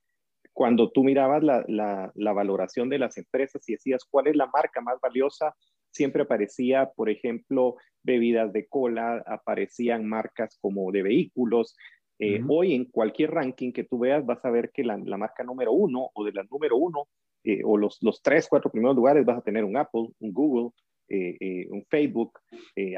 [0.57, 4.81] cuando tú mirabas la, la, valoración de las empresas y decías cuál es la marca
[4.81, 5.55] más valiosa,
[5.91, 11.75] siempre aparecía, por ejemplo, bebidas de cola, aparecían marcas como de vehículos.
[12.19, 15.43] Eh, hoy en cualquier ranking que tú veas vas a ver que la, la marca
[15.43, 17.07] número uno o de la número uno
[17.43, 20.71] eh, o los, los tres, cuatro primeros lugares vas a tener un Apple, un Google,
[21.09, 22.39] eh, un Facebook,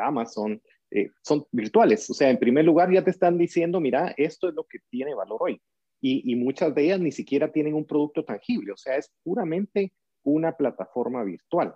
[0.01, 0.59] Amazon,
[1.21, 2.09] son virtuales.
[2.09, 5.13] O sea, en primer lugar ya te están diciendo, mira, esto es lo que tiene
[5.13, 5.61] valor hoy
[6.01, 10.53] y, muchas de ellas ni siquiera tienen un producto tangible, o sea, es puramente una
[10.53, 11.75] plataforma virtual.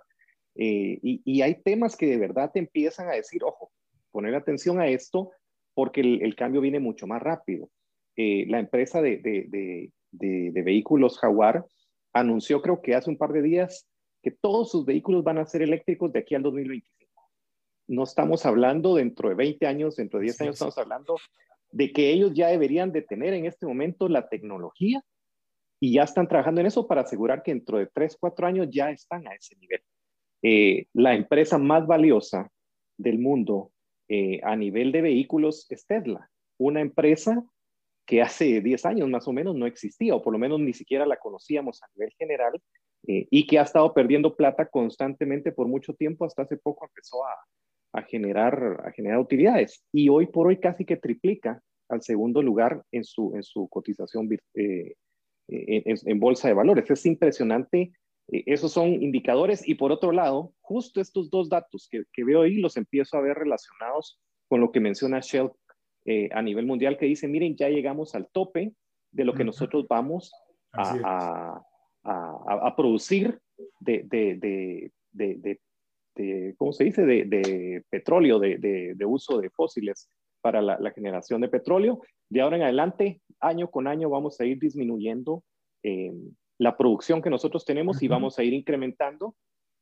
[0.56, 3.70] Eh, y, hay temas que de verdad te empiezan a decir, ojo,
[4.10, 5.30] poner atención a esto
[5.74, 7.68] porque el, cambio viene mucho más rápido.
[8.16, 11.64] Eh, la empresa de, de, de, vehículos Jaguar
[12.12, 13.88] anunció, creo que hace un par de días,
[14.22, 17.04] que todos sus vehículos van a ser eléctricos de aquí al 2025.
[17.88, 21.16] No estamos hablando dentro de 20 años, dentro de 10 años, estamos hablando
[21.70, 25.02] de que ellos ya deberían de tener en este momento la tecnología
[25.80, 28.90] y ya están trabajando en eso para asegurar que dentro de 3, 4 años ya
[28.90, 29.80] están a ese nivel.
[30.40, 32.48] Eh, la empresa más valiosa
[32.96, 33.72] del mundo
[34.08, 37.44] eh, a nivel de vehículos es Tesla, una empresa
[38.06, 41.06] que hace 10 años más o menos no existía, o por lo menos ni siquiera
[41.06, 42.60] la conocíamos a nivel general,
[43.06, 47.24] eh, y que ha estado perdiendo plata constantemente por mucho tiempo, hasta hace poco empezó
[47.24, 49.84] a, generar, a generar utilidades.
[49.92, 54.28] Y hoy por hoy casi que triplica al segundo lugar en su, en su cotización
[54.54, 54.94] eh,
[55.48, 56.90] en, bolsa de valores.
[56.90, 57.92] Es impresionante.
[58.28, 59.66] Eh, esos son indicadores.
[59.66, 63.20] Y por otro lado, justo estos dos datos que, que veo ahí los empiezo a
[63.20, 65.50] ver relacionados con lo que menciona Shell
[66.06, 68.74] eh, a nivel mundial, que dice, miren, ya llegamos al tope
[69.10, 70.32] de lo que nosotros vamos
[70.72, 71.62] a,
[72.02, 73.38] a, a, producir
[73.80, 75.60] de, de, de,
[76.14, 80.10] de, ¿cómo se dice?, de, petróleo, de, uso de fósiles
[80.42, 82.00] para la, generación de petróleo.
[82.28, 85.42] De ahora en adelante, año con año, vamos a ir disminuyendo
[85.82, 86.12] eh,
[86.58, 89.34] la producción que nosotros tenemos y vamos a ir incrementando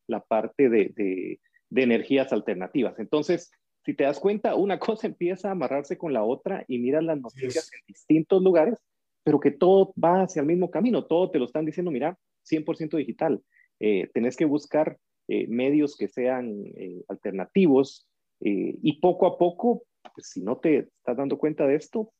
[0.06, 1.40] la parte de,
[1.74, 2.98] energías alternativas.
[2.98, 3.50] Entonces,
[3.84, 7.20] si te das cuenta, una cosa empieza a amarrarse con la otra y miras las
[7.20, 8.78] noticias en distintos lugares,
[9.24, 12.96] pero que todo va hacia el mismo camino, todo te lo están diciendo, mira, 100%
[12.96, 13.40] digital.
[13.78, 18.08] Eh, tenés que buscar eh, medios que sean eh, alternativos
[18.40, 22.12] eh, y poco a poco, pues si no te estás dando cuenta de esto,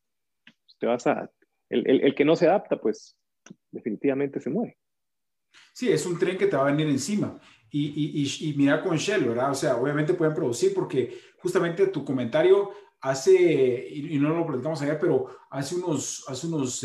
[0.45, 1.31] pues, te vas a,
[1.69, 3.17] el, que no se adapta, pues
[3.73, 4.79] definitivamente se muere.
[5.73, 7.41] Sí, es un tren que te va a venir encima.
[7.71, 9.51] Y, y, y, mira con Shell, ¿verdad?
[9.51, 14.99] O sea, obviamente pueden producir porque justamente tu comentario hace, y, no lo platicamos ayer,
[14.99, 16.81] pero hace unos, hace unos,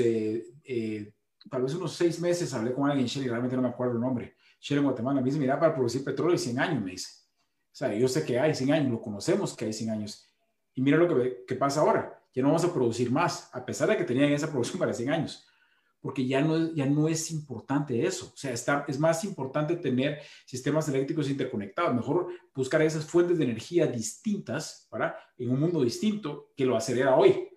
[1.50, 3.96] tal vez unos seis meses hablé con alguien en Shell y realmente no me acuerdo
[3.96, 5.20] el nombre Shell en Guatemala.
[5.20, 7.10] Me dice, mira, para producir petróleo hay 100 años, me dice.
[7.72, 10.34] O sea, yo sé que hay 100 años, lo conocemos que hay 100 años.
[10.74, 12.14] Y mira lo que, que pasa ahora.
[12.34, 15.10] Ya no vamos a producir más, a pesar de que tenían esa producción para 100
[15.10, 15.47] años
[16.08, 18.32] porque ya no, ya no es importante eso.
[18.34, 21.94] O sea, está, es más importante tener sistemas eléctricos interconectados.
[21.94, 27.18] Mejor buscar esas fuentes de energía distintas, para En un mundo distinto que lo acelera
[27.18, 27.50] hoy.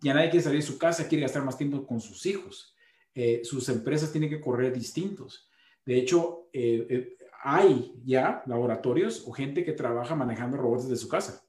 [0.00, 2.74] Ya nadie quiere salir de su casa, quiere gastar más tiempo con sus hijos.
[3.14, 5.50] Eh, sus empresas tienen que correr distintos.
[5.84, 11.08] De hecho, eh, eh, hay ya laboratorios o gente que trabaja manejando robots desde su
[11.10, 11.46] casa.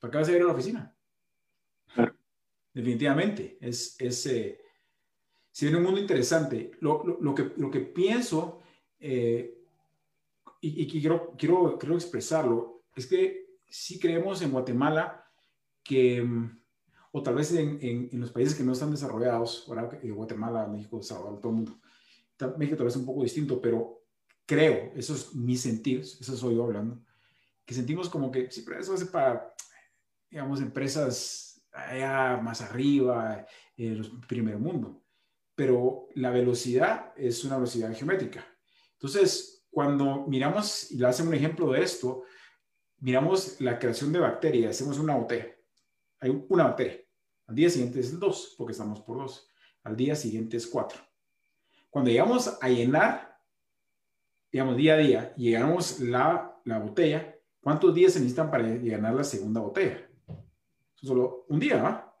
[0.00, 0.96] ¿Para qué vas a ir a la oficina?
[2.72, 3.56] Definitivamente.
[3.60, 4.26] Es, es
[5.54, 6.72] eh, si viene un mundo interesante.
[6.80, 8.60] Lo, lo, que, lo que pienso,
[9.00, 9.54] y,
[10.60, 15.24] y, quiero, quiero, quiero expresarlo, es que si creemos en Guatemala
[15.82, 16.26] que,
[17.12, 19.66] o tal vez en, en, los países que no están desarrollados,
[20.02, 21.80] Guatemala, México, Salvador, todo el mundo,
[22.56, 24.04] México tal vez un poco distinto, pero
[24.46, 27.04] creo, eso es mi sentir, eso soy yo hablando,
[27.64, 29.54] que sentimos como que sí, pero eso es para,
[30.30, 35.03] digamos, empresas allá más arriba, en el primer mundo,
[35.54, 38.46] pero la velocidad es una velocidad geométrica.
[38.92, 42.24] Entonces, cuando miramos, y le hacen un ejemplo de esto,
[42.98, 45.54] miramos la creación de bacterias, hacemos una botella,
[46.20, 47.00] hay una bacteria,
[47.46, 49.48] al día siguiente es el 2, porque estamos por 2,
[49.82, 50.98] al día siguiente es 4
[51.94, 53.38] cuando llegamos a llenar,
[54.50, 59.14] digamos, día a día, y llenamos la, la botella, ¿cuántos días se necesitan para llenar
[59.14, 60.04] la segunda botella?
[60.96, 62.18] Solo un día, ¿va?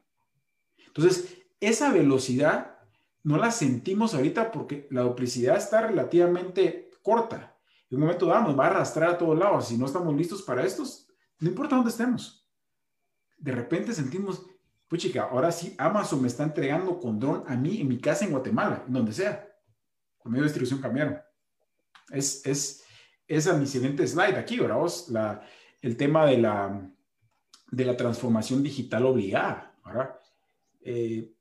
[0.86, 2.73] Entonces, esa velocidad
[3.24, 7.56] no la sentimos ahorita porque la duplicidad está relativamente corta.
[7.90, 9.68] En un momento dado nos va a arrastrar a todos lados.
[9.68, 11.08] Si no estamos listos para estos,
[11.40, 12.46] no importa dónde estemos.
[13.38, 14.46] De repente sentimos,
[14.88, 18.24] pues chica, ahora sí Amazon me está entregando con dron a mí en mi casa
[18.24, 19.48] en Guatemala, en donde sea
[20.22, 21.18] los medios de distribución cambiaron.
[22.10, 22.84] Es, es
[23.26, 24.86] esa mi siguiente slide aquí, ¿verdad?
[25.08, 25.42] La,
[25.80, 26.90] el tema de la,
[27.70, 30.14] de la transformación digital obligada, ¿verdad?
[30.82, 31.33] Eh,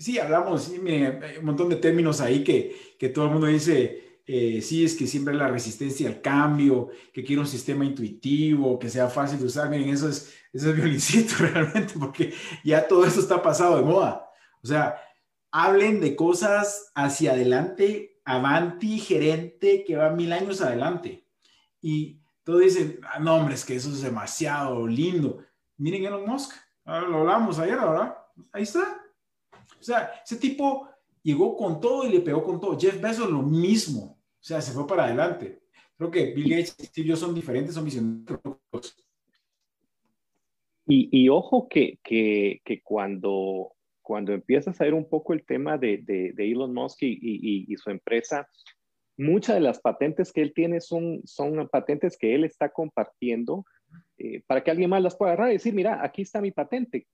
[0.00, 4.84] sí, hablamos, un montón de términos ahí que, que todo el mundo dice, eh, sí,
[4.84, 9.38] es que siempre la resistencia al cambio, que quiero un sistema intuitivo, que sea fácil
[9.38, 9.68] de usar.
[9.68, 12.32] Miren, eso es, eso es violincito realmente, porque
[12.64, 14.30] ya todo eso está pasado de moda.
[14.62, 14.96] O sea,
[15.50, 21.26] hablen de cosas hacia adelante, avanti, gerente, que va mil años adelante.
[21.80, 25.44] Y todos dicen, ah, no, hombre, es que eso es demasiado lindo.
[25.76, 28.16] Miren Elon Musk, ahora lo hablamos ayer, ¿verdad?
[28.52, 28.99] Ahí está.
[29.80, 30.88] O sea, ese tipo
[31.22, 32.78] llegó con todo y le pegó con todo.
[32.78, 34.18] Jeff Bezos lo mismo.
[34.40, 35.62] O sea, se fue para adelante.
[35.96, 38.38] Creo que Bill Gates y Steve Jobs son diferentes, son visionarios.
[40.86, 45.78] Y, y ojo que, que, que, cuando, cuando empiezas a ver un poco el tema
[45.78, 48.48] de, de, Elon Musk y, y, y, su empresa,
[49.16, 53.64] muchas de las patentes que él tiene son, son patentes que él está compartiendo
[54.18, 57.06] eh, para que alguien más las pueda agarrar y decir, mira, aquí está mi patente.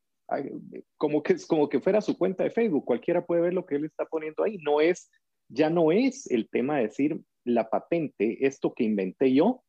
[0.97, 3.85] Como que, como que fuera su cuenta de Facebook, cualquiera puede ver lo que él
[3.85, 4.59] está poniendo ahí.
[4.59, 5.11] No es
[5.49, 9.63] ya no es el tema de decir la patente, esto que inventé yo,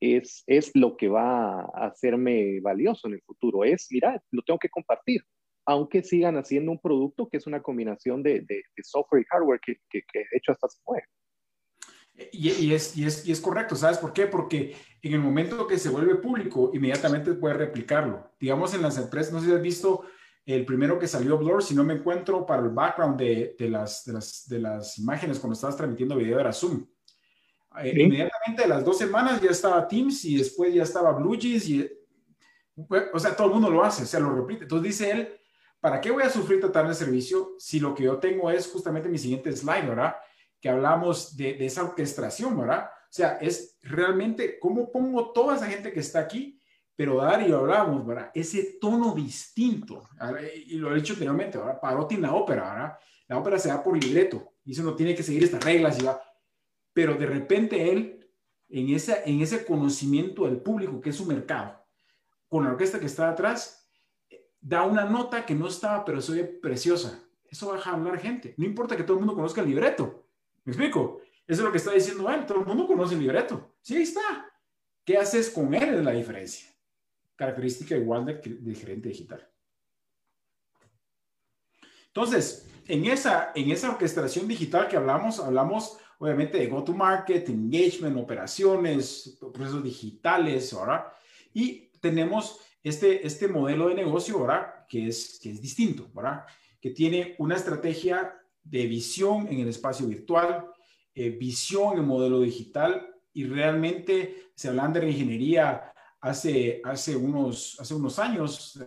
[0.00, 3.64] es, es lo que va a hacerme valioso en el futuro.
[3.64, 5.22] Es, mira, lo tengo que compartir,
[5.66, 9.76] aunque sigan haciendo un producto que es una combinación de, de, software y hardware que,
[9.90, 10.02] que,
[10.32, 11.06] hecho hasta se mueve.
[12.32, 14.26] Y, y, es, y, es, y es correcto, ¿sabes por qué?
[14.26, 18.30] Porque en el momento que se vuelve público, inmediatamente puede replicarlo.
[18.38, 20.04] Digamos en las empresas, no sé si has visto
[20.44, 24.04] el primero que salió Blur, si no me encuentro para el background de, de, las,
[24.04, 26.84] de, las, de las, imágenes cuando estabas transmitiendo video era Zoom.
[27.82, 31.90] Eh, inmediatamente a las dos semanas ya estaba Teams y después ya estaba BlueJeans y,
[33.12, 34.64] o sea, todo el mundo lo hace, o sea, lo repite.
[34.64, 35.28] Entonces dice él,
[35.80, 39.08] ¿para qué voy a sufrir tratar de servicio si lo que yo tengo es justamente
[39.08, 40.16] mi siguiente slide, ¿verdad?
[40.62, 42.86] Que hablamos de, de esa orquestación, ¿verdad?
[42.86, 46.58] O sea, es realmente cómo pongo toda esa gente que está aquí
[46.94, 48.30] pero Dario, hablamos, ¿verdad?
[48.34, 50.08] Ese tono distinto,
[50.66, 51.80] y lo he dicho anteriormente, ¿verdad?
[51.80, 52.98] Parotti en la ópera, ¿verdad?
[53.28, 56.04] La ópera se da por libreto, y eso no tiene que seguir estas reglas, y
[56.04, 56.22] va.
[56.92, 58.30] pero de repente él,
[58.68, 61.82] en, esa, en ese conocimiento del público, que es su mercado,
[62.46, 63.88] con la orquesta que está atrás,
[64.60, 67.20] da una nota que no estaba, pero se oye preciosa.
[67.46, 68.54] Eso va a hablar gente.
[68.56, 70.26] No importa que todo el mundo conozca el libreto.
[70.64, 71.20] ¿Me explico?
[71.46, 72.46] Eso es lo que está diciendo él.
[72.46, 73.74] Todo el mundo conoce el libreto.
[73.80, 74.50] Sí, ahí está.
[75.04, 75.94] ¿Qué haces con él?
[75.94, 76.72] Es la diferencia
[77.42, 79.48] característica igual de, gerente digital.
[82.06, 89.38] Entonces, en esa, en esa orquestación digital que hablamos, hablamos obviamente de go-to-market, engagement, operaciones,
[89.52, 91.06] procesos digitales, ¿verdad?
[91.52, 94.86] Y tenemos este, este modelo de negocio, ¿verdad?
[94.88, 96.44] Que es, que es distinto, ¿verdad?
[96.80, 100.70] Que tiene una estrategia de visión en el espacio virtual,
[101.14, 107.94] eh, visión en modelo digital y realmente se hablan de ingeniería hace, hace, unos, hace
[107.94, 108.78] unos años.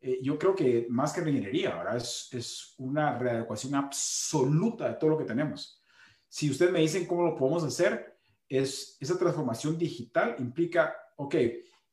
[0.00, 1.96] Eh, yo creo que más que reingeniería, ¿verdad?
[1.96, 5.82] Es, es una readecuación absoluta de todo lo que tenemos.
[6.28, 8.18] Si ustedes me dicen cómo lo podemos hacer,
[8.48, 11.34] es esa transformación digital implica, ok,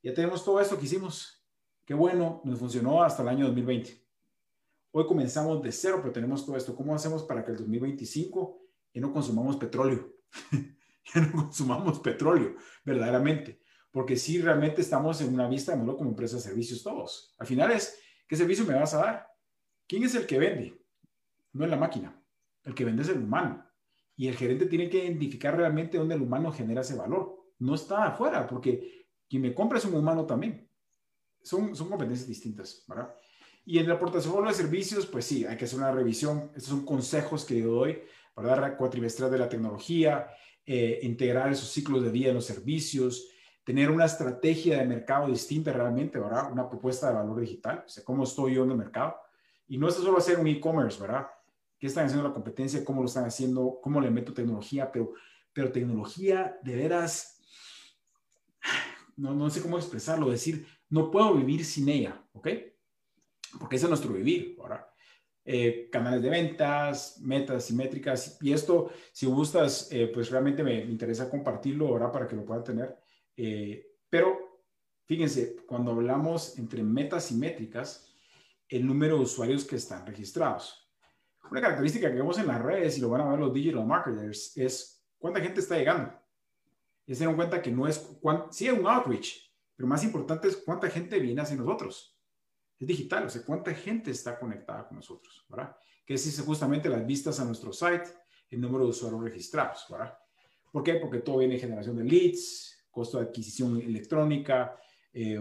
[0.01, 1.45] ya tenemos todo esto que hicimos,
[1.85, 4.06] qué bueno, nos funcionó hasta el año 2020.
[4.99, 6.75] Hoy comenzamos de cero, pero tenemos todo esto.
[6.75, 8.61] ¿Cómo hacemos para que el 2025
[8.95, 10.11] ya no consumamos petróleo?
[11.13, 16.11] ya no consumamos petróleo, verdaderamente porque si realmente estamos en una vista de modelo como
[16.11, 17.33] empresa de servicios todos.
[17.39, 19.27] Al final es, ¿qué servicio me vas a dar?
[19.87, 20.79] ¿Quién es el que vende?
[21.53, 22.19] No es la máquina.
[22.63, 23.65] El que vende es el humano.
[24.15, 27.37] Y el gerente tiene que identificar realmente dónde el humano genera ese valor.
[27.59, 30.69] No está afuera, porque quien me compra es un humano también.
[31.41, 33.15] Son, son competencias distintas, ¿verdad?
[33.69, 36.51] Y en el portafolio de servicios, pues sí, hay que hacer una revisión.
[36.55, 38.01] Estos son consejos que yo doy
[38.33, 40.29] para dar cuatrimestral de la tecnología,
[40.65, 43.27] eh, integrar esos ciclos de vida en los servicios,
[43.65, 46.49] tener una estrategia de mercado distinta realmente, ¿verdad?
[46.49, 49.17] Una propuesta de valor digital, o sea, cómo estoy yo en el mercado.
[49.67, 51.27] Y no es solo hacer un e-commerce, ¿verdad?
[51.77, 52.85] ¿Qué están haciendo la competencia?
[52.85, 53.79] ¿Cómo lo están haciendo?
[53.83, 54.89] ¿Cómo le meto tecnología?
[54.89, 55.11] Pero,
[55.51, 57.41] pero tecnología de veras,
[59.17, 62.47] no, no sé cómo expresarlo, decir, no puedo vivir sin ella, ¿ok?
[63.59, 64.85] Porque ese es nuestro vivir, ¿verdad?
[65.49, 68.37] Eh, canales de ventas, metas y métricas.
[68.41, 72.11] Y esto, si gustas, eh, pues realmente me interesa compartirlo, ¿verdad?
[72.11, 72.97] Para que lo puedan tener.
[73.35, 74.61] Eh, pero
[75.05, 78.13] fíjense, cuando hablamos entre metas y métricas,
[78.67, 80.91] el número de usuarios que están registrados.
[81.49, 84.57] Una característica que vemos en las redes y lo van a ver los digital marketers
[84.57, 86.13] es cuánta gente está llegando.
[87.05, 88.05] Y se dan cuenta que no es,
[88.51, 92.16] sí es un outreach, pero más importante es cuánta gente viene hacia nosotros.
[92.79, 95.75] Es digital, o sea, cuánta gente está conectada con nosotros, ¿verdad?
[96.05, 98.05] Que es justamente las vistas a nuestro site,
[98.49, 100.17] el número de usuarios registrados, ¿verdad?
[100.71, 100.95] ¿Por qué?
[100.95, 104.77] Porque todo viene de generación de leads, costo de adquisición electrónica.
[105.11, 105.39] Eh,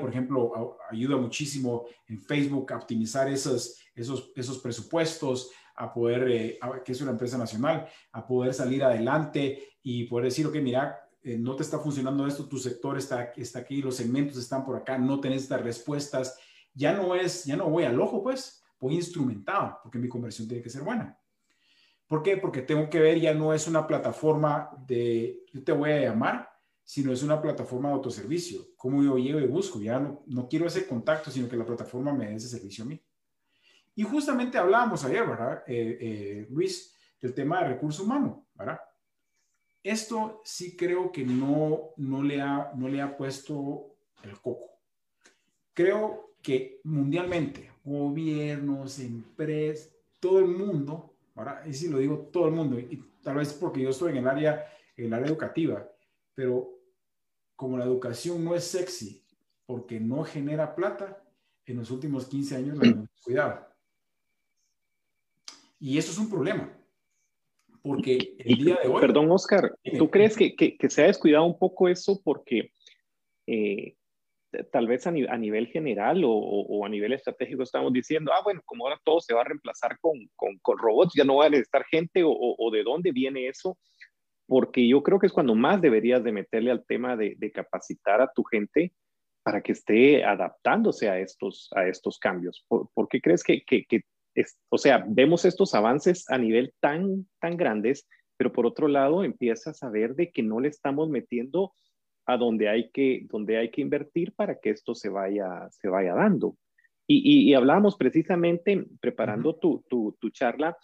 [0.00, 6.58] por ejemplo, ayuda muchísimo en Facebook a optimizar esos, esos, esos presupuestos, a poder, eh,
[6.84, 11.38] que es una empresa nacional, a poder salir adelante y poder decir, ok, mira, eh,
[11.38, 14.98] no te está funcionando esto, tu sector está, está aquí, los segmentos están por acá,
[14.98, 16.38] no tenés estas respuestas.
[16.74, 20.62] Ya no es, ya no voy al ojo, pues, voy instrumentado, porque mi conversión tiene
[20.62, 21.18] que ser buena.
[22.06, 22.36] ¿Por qué?
[22.36, 26.50] Porque tengo que ver, ya no es una plataforma de, yo te voy a llamar,
[26.82, 28.60] sino es una plataforma de autoservicio.
[28.76, 29.80] ¿Cómo yo llego y busco?
[29.80, 32.88] Ya no, no quiero ese contacto, sino que la plataforma me dé ese servicio a
[32.88, 33.02] mí.
[33.94, 38.78] Y justamente hablábamos ayer, ¿verdad, eh, eh, Luis, del tema de recurso humano, ¿verdad?
[39.84, 44.70] Esto sí creo que no, no, le ha, no le ha puesto el coco.
[45.74, 51.66] Creo que mundialmente, gobiernos, empresas, todo el mundo, ¿verdad?
[51.66, 54.26] Y si lo digo todo el mundo, y tal vez porque yo estoy en el
[54.26, 54.66] área,
[54.96, 55.86] en el área educativa,
[56.34, 56.70] pero
[57.54, 59.22] como la educación no es sexy
[59.66, 61.22] porque no genera plata,
[61.66, 63.66] en los últimos 15 años la hemos cuidado.
[65.78, 66.70] Y eso es un problema.
[67.84, 68.98] Porque el día de hoy...
[68.98, 72.70] Perdón, Oscar, ¿tú crees que, que, se ha descuidado un poco eso porque
[73.46, 73.94] eh,
[74.72, 78.98] tal vez a, nivel general o, a nivel estratégico estamos diciendo, ah, bueno, como ahora
[79.04, 82.24] todo se va a reemplazar con, con, con robots, ya no va a necesitar gente
[82.24, 83.76] o, o, de dónde viene eso?
[84.46, 88.22] Porque yo creo que es cuando más deberías de meterle al tema de, de capacitar
[88.22, 88.94] a tu gente
[89.42, 92.64] para que esté adaptándose a estos, a estos cambios.
[92.66, 94.04] ¿Por, ¿por qué crees que, que, que
[94.68, 99.82] o sea, vemos estos avances a nivel tan, tan grandes, pero por otro lado empiezas
[99.82, 101.72] a ver de que no le estamos metiendo
[102.26, 106.14] a donde hay que, donde hay que invertir para que esto se vaya, se vaya
[106.14, 106.56] dando.
[107.06, 110.74] Y, y, hablábamos precisamente, preparando tu, tu, tu, charla,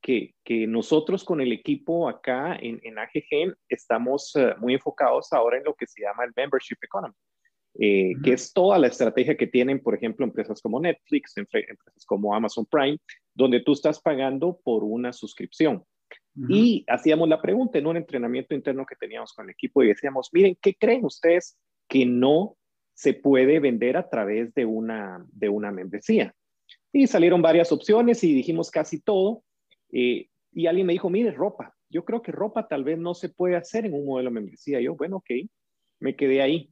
[0.00, 5.58] que, que, nosotros con el equipo acá en, en AGG estamos eh, muy enfocados ahora
[5.58, 7.14] en lo que se llama el Membership Economy.
[7.80, 12.34] Eh, que es toda la estrategia que tienen, por ejemplo, empresas como Netflix, empresas como
[12.34, 12.98] Amazon Prime,
[13.32, 15.84] donde tú estás pagando por una suscripción.
[16.48, 20.30] Y hacíamos la pregunta en un entrenamiento interno que teníamos con el equipo y decíamos,
[20.32, 21.58] miren, ¿qué creen ustedes
[21.88, 22.56] que no
[22.94, 26.32] se puede vender a través de una, de una membresía?
[26.92, 29.42] Y salieron varias opciones y dijimos casi todo.
[29.92, 31.74] Eh, y alguien me dijo, mire, ropa.
[31.90, 34.80] Yo creo que ropa tal vez no se puede hacer en un modelo de membresía.
[34.80, 35.30] Yo, bueno, ok,
[35.98, 36.70] me quedé ahí.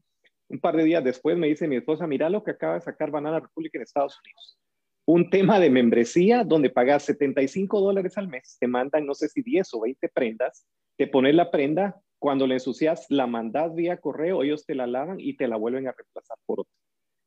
[0.48, 3.10] Un par de días después me dice mi esposa, mira lo que acaba de sacar
[3.10, 4.58] Banana Republic en Estados Unidos.
[5.04, 9.42] Un tema de membresía donde pagas 75 dólares al mes, te mandan no sé si
[9.42, 10.66] 10 o 20 prendas,
[10.96, 15.20] te pones la prenda, cuando la ensucias la mandas vía correo, ellos te la lavan
[15.20, 16.72] y te la vuelven a reemplazar por otra.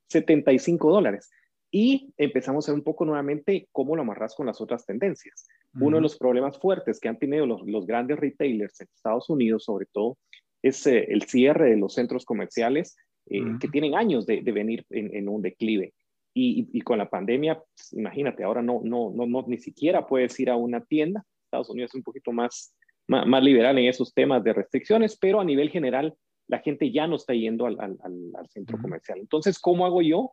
[0.10, 1.30] 75 dólares.
[1.72, 5.48] Y empezamos a ver un poco nuevamente cómo lo amarras con las otras tendencias.
[5.76, 9.66] Uno de los problemas fuertes que han tenido los, los, grandes retailers en Estados Unidos,
[9.66, 10.18] sobre todo,
[10.64, 12.98] es eh, el cierre de los centros comerciales
[13.30, 15.94] eh, que tienen años de, venir en, un declive.
[16.34, 20.50] Y, con la pandemia, pues, imagínate, ahora no, no, no, no, ni siquiera puedes ir
[20.50, 21.24] a una tienda.
[21.46, 22.76] Estados Unidos es un poquito más,
[23.08, 26.16] más, liberal en esos temas de restricciones, pero a nivel general,
[26.48, 27.98] la gente ya no está yendo al, al,
[28.36, 29.20] al centro comercial.
[29.20, 30.32] Entonces, ¿cómo hago yo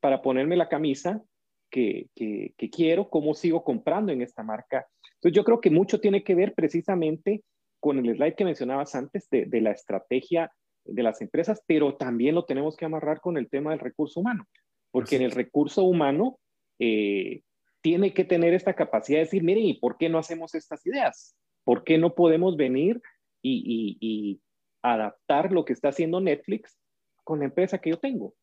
[0.00, 1.20] para ponerme la camisa
[1.68, 3.10] que, que, que, quiero?
[3.10, 4.86] ¿Cómo sigo comprando en esta marca?
[5.14, 7.42] Entonces, yo creo que mucho tiene que ver precisamente
[7.80, 10.52] con el slide que mencionabas antes de, de la estrategia
[10.84, 14.46] de las empresas, pero también lo tenemos que amarrar con el tema del recurso humano,
[14.90, 16.38] porque en el recurso humano
[16.78, 17.42] eh,
[17.80, 21.36] tiene que tener esta capacidad de decir, miren, ¿y por qué no hacemos estas ideas?
[21.64, 23.00] ¿Por qué no podemos venir
[23.42, 24.40] y, y,
[24.82, 26.78] adaptar lo que está haciendo Netflix
[27.22, 28.34] con la empresa que yo tengo?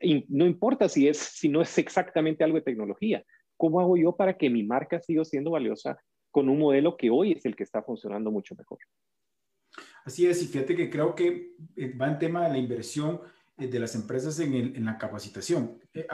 [0.00, 3.24] Y no importa si, es, si no es exactamente algo de tecnología.
[3.56, 5.98] ¿Cómo hago yo para que mi marca siga siendo valiosa
[6.30, 8.78] con un modelo que hoy es el que está funcionando mucho mejor?
[10.08, 13.20] Así es, y fíjate que creo que eh, va en tema de la inversión
[13.58, 15.78] eh, de las empresas en, la capacitación.
[15.92, 16.06] Eh,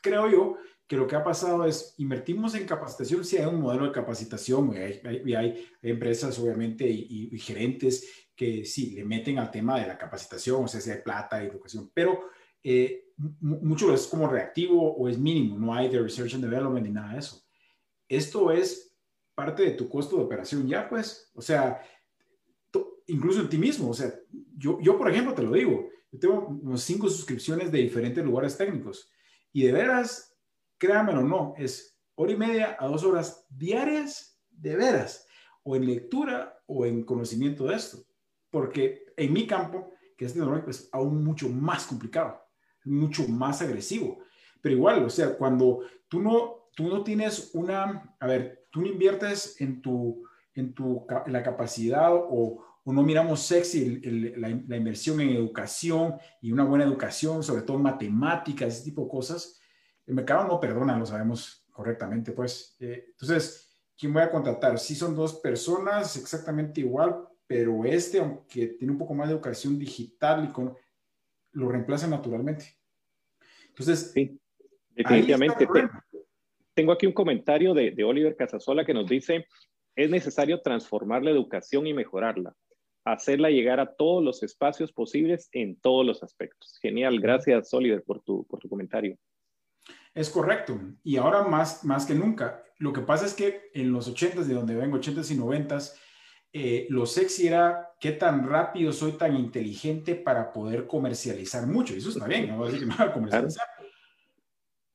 [0.00, 0.56] creo yo
[0.86, 4.72] que lo que ha pasado es, invertimos en capacitación, si hay un modelo de capacitación,
[5.26, 10.64] y hay, empresas obviamente y, gerentes que sí, le meten al tema de la capacitación,
[10.64, 12.30] o sea, si hay plata, y educación, pero
[13.40, 17.12] mucho es como reactivo o es mínimo, no hay de research and development ni nada
[17.12, 17.44] de eso.
[18.08, 18.96] Esto es
[19.34, 21.82] parte de tu costo de operación ya, pues, o sea,
[23.08, 23.90] incluso en ti mismo.
[23.90, 24.12] O sea,
[24.56, 28.56] yo, yo, por ejemplo, te lo digo, yo tengo unos cinco suscripciones de diferentes lugares
[28.56, 29.10] técnicos
[29.52, 30.36] y de veras,
[30.78, 35.26] créanme o no, es hora y media a dos horas diarias, de veras,
[35.62, 37.98] o en lectura o en conocimiento de esto.
[38.50, 42.40] Porque en mi campo, que es tecnológico, es aún mucho más complicado,
[42.84, 44.18] mucho más agresivo.
[44.60, 48.86] Pero igual, o sea, cuando tú no, tú no tienes una, a ver, tú no
[48.86, 54.00] inviertes en tu, en tu, en la capacidad o, o no miramos sexy
[54.38, 59.10] la, la, inversión en educación y una buena educación, sobre todo matemáticas, ese tipo de
[59.10, 59.60] cosas,
[60.06, 62.78] el mercado no perdona, lo sabemos correctamente, pues.
[62.80, 64.78] Eh, entonces, ¿quién voy a contratar?
[64.78, 69.78] Sí son dos personas exactamente igual, pero este, aunque tiene un poco más de educación
[69.78, 70.74] digital, y con,
[71.52, 72.74] lo reemplaza naturalmente.
[73.66, 74.40] Entonces, sí,
[74.94, 75.68] definitivamente.
[76.72, 79.46] Tengo aquí un comentario de, de Oliver Casasola que nos dice,
[79.94, 82.56] es necesario transformar la educación y mejorarla,
[83.04, 86.78] hacerla llegar a todos los espacios posibles en todos los aspectos.
[86.80, 89.16] Genial, gracias Oliver por tu, por tu comentario.
[90.14, 90.78] Es correcto.
[91.04, 92.62] Y ahora más, más que nunca.
[92.78, 95.94] Lo que pasa es que en los 80s, de donde vengo, 80s y 90s,
[96.52, 101.94] eh, lo sexy era qué tan rápido soy tan inteligente para poder comercializar mucho.
[101.94, 103.66] Y eso está bien, no voy a decir que a comercializar.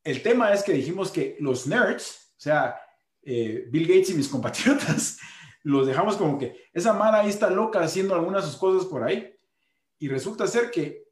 [0.04, 2.76] El tema es que dijimos que los nerds, o sea,
[3.22, 5.20] eh, Bill Gates y mis compatriotas,
[5.64, 9.34] los dejamos como que esa mala ahí está loca haciendo algunas sus cosas por ahí.
[9.98, 11.08] Y resulta ser que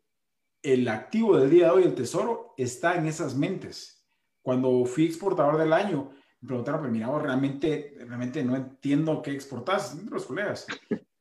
[0.61, 4.05] el activo del día de hoy, el tesoro, está en esas mentes.
[4.41, 9.95] Cuando fui exportador del año, me preguntaron, pero mira, realmente, realmente no entiendo qué exportas.
[10.09, 10.67] Los colegas,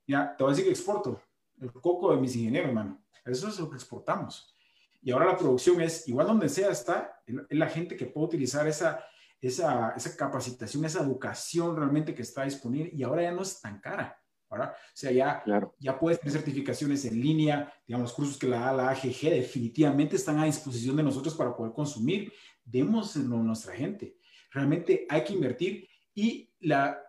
[0.07, 1.21] ya, te voy a decir que exporto
[1.61, 3.03] el coco de mis ingenieros, hermano.
[3.25, 4.55] Eso es lo que exportamos.
[5.03, 8.67] Y ahora la producción es, igual donde sea está, es la gente que puede utilizar
[8.67, 9.05] esa,
[9.41, 13.81] esa, esa capacitación, esa educación realmente que está disponible y ahora ya no es tan
[13.81, 14.17] cara.
[14.51, 14.73] ¿verdad?
[14.73, 15.45] O sea, ya,
[15.79, 20.45] ya puedes tener certificaciones en línea, digamos, cursos que la, la AGG definitivamente están a
[20.45, 22.33] disposición de nosotros para poder consumir.
[22.65, 24.17] Démoslo a nuestra gente.
[24.51, 27.01] Realmente hay que invertir y la,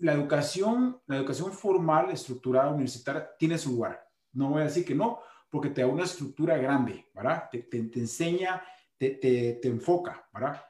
[0.00, 4.04] la educación, la educación formal, estructurada, universitaria, tiene su lugar.
[4.32, 7.48] No voy a decir que no, porque te da una estructura grande, ¿verdad?
[7.50, 8.62] Te, te, te enseña,
[8.98, 10.60] te, te, te enfoca, ¿verdad?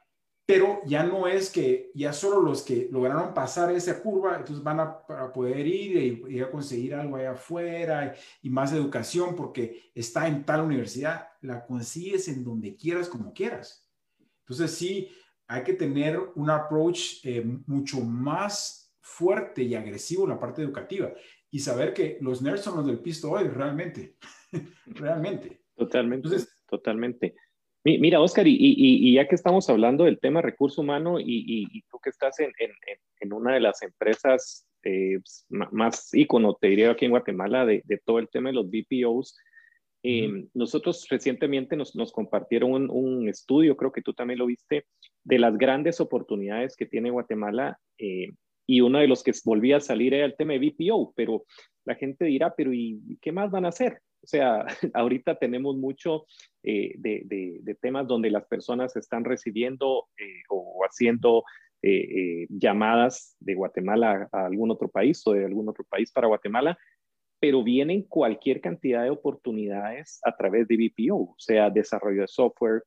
[0.51, 4.81] Pero ya no es que ya solo los que lograron pasar esa curva, entonces van
[4.81, 10.43] a, poder ir y, a conseguir algo allá afuera y, más educación porque está en
[10.45, 13.89] tal universidad, la consigues en donde quieras, como quieras.
[14.41, 15.09] Entonces sí,
[15.47, 21.13] hay que tener un approach eh, mucho más fuerte y agresivo en la parte educativa
[21.49, 24.17] y saber que los nerds son los del pisto hoy, realmente,
[24.87, 25.63] realmente.
[25.77, 27.37] Totalmente, Entonces, totalmente.
[27.83, 32.37] Mira, Oscar, y, ya que estamos hablando del tema recurso humano y, tú que estás
[32.41, 35.19] en, una de las empresas eh,
[35.49, 39.39] más ícono, te diría aquí en Guatemala, de, todo el tema de los BPOs,
[40.03, 44.85] eh, nosotros recientemente nos, compartieron un, estudio, creo que tú también lo viste,
[45.25, 48.29] de las grandes oportunidades que tiene Guatemala eh,
[48.67, 51.45] y uno de los que volvía a salir era el tema de BPO, pero
[51.87, 54.01] la gente dirá, pero ¿y qué más van a hacer?
[54.23, 56.27] O sea, ahorita tenemos mucho
[56.63, 61.45] eh, de, temas donde las personas están recibiendo eh, o haciendo
[61.83, 66.77] eh, llamadas de Guatemala a, algún otro país o de algún otro país para Guatemala,
[67.41, 72.83] pero vienen cualquier cantidad de oportunidades a través de BPO, o sea, desarrollo de software,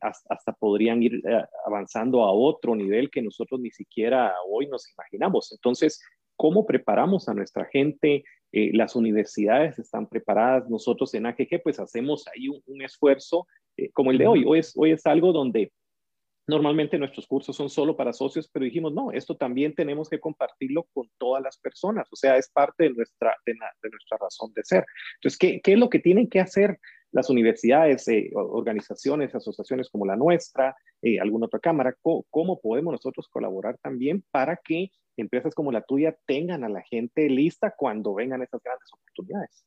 [0.00, 1.22] hasta, hasta, podrían ir
[1.66, 5.50] avanzando a otro nivel que nosotros ni siquiera hoy nos imaginamos.
[5.52, 6.02] Entonces,
[6.36, 8.24] ¿cómo preparamos a nuestra gente?
[8.58, 13.46] Eh, las universidades están preparadas, nosotros en AGG pues hacemos ahí un, esfuerzo
[13.76, 14.44] eh, como el de hoy.
[14.46, 15.74] Hoy es, hoy es algo donde
[16.46, 20.84] normalmente nuestros cursos son solo para socios, pero dijimos, no, esto también tenemos que compartirlo
[20.94, 23.56] con todas las personas, o sea, es parte de nuestra, de,
[23.90, 24.86] nuestra razón de ser.
[25.16, 26.78] Entonces, ¿qué, ¿qué, es lo que tienen que hacer
[27.12, 30.74] las universidades, eh, organizaciones, asociaciones como la nuestra,
[31.20, 31.96] alguna otra cámara?
[32.02, 37.28] ¿Cómo podemos nosotros colaborar también para que empresas como la tuya tengan a la gente
[37.28, 39.64] lista cuando vengan esas grandes oportunidades.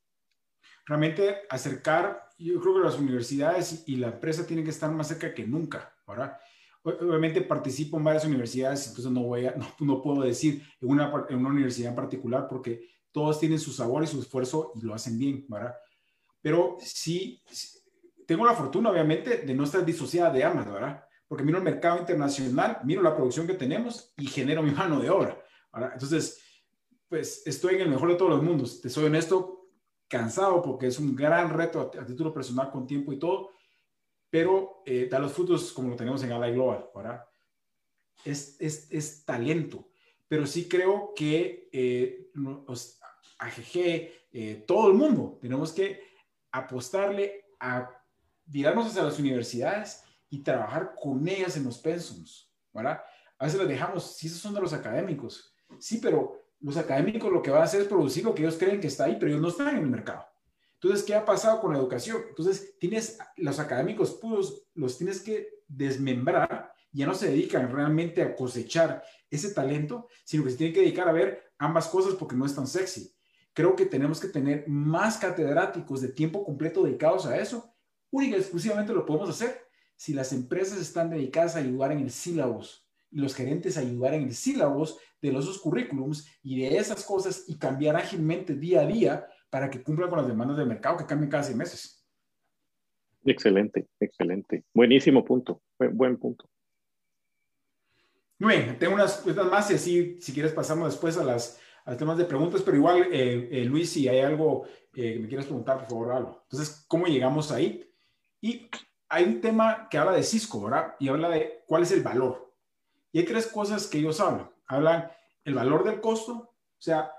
[0.86, 5.34] Realmente acercar, yo creo que las universidades y la empresa tienen que estar más cerca
[5.34, 6.38] que nunca, ¿verdad?
[6.84, 11.38] Obviamente participo en varias universidades, entonces no, voy a, no, puedo decir en una, en
[11.38, 15.18] una universidad en particular porque todos tienen su sabor y su esfuerzo y lo hacen
[15.18, 15.76] bien, ¿verdad?
[16.42, 17.42] Pero sí,
[18.26, 21.04] tengo la fortuna, obviamente, de no estar disociada de ambas, ¿verdad?
[21.30, 25.10] Porque miro el mercado internacional, miro la producción que tenemos y genero mi mano de
[25.10, 25.42] obra.
[25.94, 26.42] Entonces,
[27.08, 28.82] pues estoy en el mejor de todos los mundos.
[28.82, 29.70] Te soy honesto,
[30.08, 33.52] cansado porque es un gran reto a, título personal con tiempo y todo,
[34.30, 37.24] pero eh, da los frutos como lo tenemos en Ally Global, ¿verdad?
[38.26, 39.88] Es, es, es talento,
[40.28, 43.00] pero sí creo que eh, los
[43.38, 43.78] AGG,
[44.32, 46.02] eh, todo el mundo, tenemos que
[46.52, 47.88] apostarle a
[48.46, 53.02] virarnos hacia las universidades y trabajar con ellas en los pensums, ¿verdad?
[53.38, 57.42] A veces les dejamos, si esos son de los académicos, sí, pero los académicos lo
[57.42, 59.42] que van a hacer es producir lo que ellos creen que está ahí, pero ellos
[59.42, 60.26] no están en el mercado.
[60.82, 62.22] Entonces, ¿qué ha pasado con la educación?
[62.30, 68.36] Entonces, tienes los académicos puros, los tienes que desmembrar, ya no se dedican realmente a
[68.36, 72.46] cosechar ese talento, sino que se tienen que dedicar a ver ambas cosas porque no
[72.46, 73.14] es tan sexy.
[73.54, 77.74] creo que tenemos que tener más catedráticos de tiempo completo dedicados a eso.
[78.10, 79.69] Única y exclusivamente lo podemos hacer
[80.00, 84.14] si las empresas están dedicadas a ayudar en el sílabus y los gerentes a ayudar
[84.14, 88.86] en el sílabus de los currículums y de esas cosas y cambiar ágilmente día a
[88.86, 92.08] día para que cumplan con las demandas del mercado que cambian cada seis meses.
[93.26, 94.64] Excelente, excelente.
[94.74, 95.62] Buenísimo punto.
[95.78, 96.50] Buen, punto.
[98.38, 101.98] Muy bien, tengo unas cosas más y así, si quieres, pasamos después a las a
[101.98, 105.48] temas de preguntas, pero igual, eh, eh, Luis, si hay algo eh, que me quieras
[105.48, 106.40] preguntar, por favor, algo.
[106.44, 107.86] Entonces, ¿cómo llegamos ahí?
[108.40, 108.70] Y
[109.10, 110.96] hay un tema que habla de Cisco, ¿verdad?
[111.00, 112.54] Y habla de cuál es el valor.
[113.12, 114.50] Y hay tres cosas que ellos hablan.
[114.68, 115.12] Hablan
[115.44, 117.12] el valor del costo, o sea,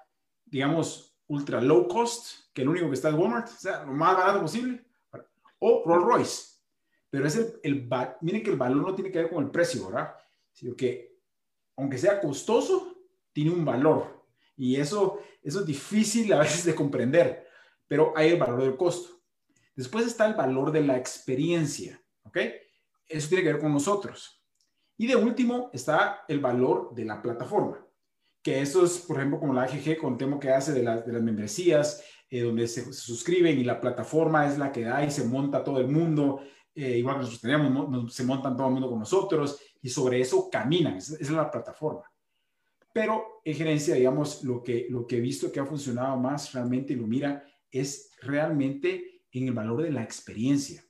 [0.45, 4.17] digamos, ultra low cost, que el único que está es Walmart, o sea, lo más
[4.17, 4.85] barato posible,
[5.59, 6.51] o Rolls Royce.
[7.11, 7.89] Pero es el, el
[8.21, 10.15] miren que el valor no tiene que ver con el precio, ¿verdad?
[10.53, 11.19] Sino que,
[11.77, 12.97] aunque sea costoso,
[13.33, 14.25] tiene un valor.
[14.57, 17.49] Y eso, eso es difícil a veces de comprender,
[17.89, 19.20] pero hay el valor del costo.
[19.81, 22.37] Después está el valor de la experiencia, ¿ok?
[23.09, 24.45] Eso tiene que ver con nosotros.
[24.99, 27.83] Y de último está el valor de la plataforma,
[28.43, 31.13] que eso es, por ejemplo, como la AGG con el tema que hace de, de
[31.15, 35.25] las membresías, eh, donde se, suscriben y la plataforma es la que da y se
[35.25, 36.43] monta todo el mundo,
[36.75, 40.51] eh, igual que nosotros tenemos, se montan todo el mundo con nosotros y sobre eso
[40.51, 42.03] caminan, es la plataforma.
[42.93, 46.93] Pero en gerencia, digamos, lo que, lo que he visto que ha funcionado más realmente,
[46.93, 50.85] y lo mira, es realmente en el valor de la experiencia.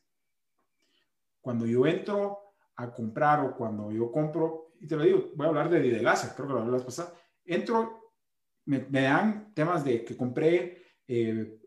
[1.40, 2.38] Cuando yo entro
[2.76, 6.34] a comprar o cuando yo compro, y te lo digo, voy a hablar de Didelaza,
[6.34, 7.14] creo que lo hablé la pasada,
[7.44, 8.14] entro,
[8.66, 11.60] me, dan temas de que compré eh,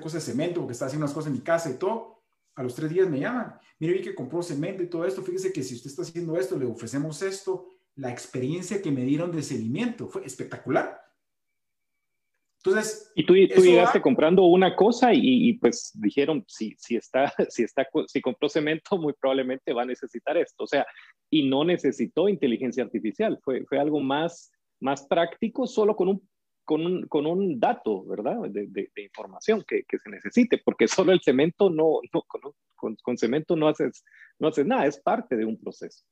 [0.00, 2.22] cosa de cemento porque está haciendo unas cosas en mi casa y todo,
[2.54, 5.52] a los tres días me llaman, mire, vi que compró cemento y todo esto, fíjese
[5.52, 7.66] que si usted está haciendo esto, le ofrecemos esto,
[7.96, 11.01] la experiencia que me dieron de seguimiento fue espectacular.
[12.64, 17.64] Entonces, y tú, tú llegaste comprando una cosa y, pues dijeron, si, si, está, si,
[17.64, 20.62] está, si compró cemento, muy probablemente va a necesitar esto.
[20.64, 20.86] O sea,
[21.28, 26.28] y no necesitó inteligencia artificial, fue, fue algo más, más práctico, solo con un,
[26.64, 28.36] con un, con un dato, ¿verdad?
[28.48, 32.22] De, de, información que, que, se necesite, porque solo el cemento no, no
[32.76, 34.04] con, con, cemento no haces,
[34.38, 36.04] no haces nada, es parte de un proceso.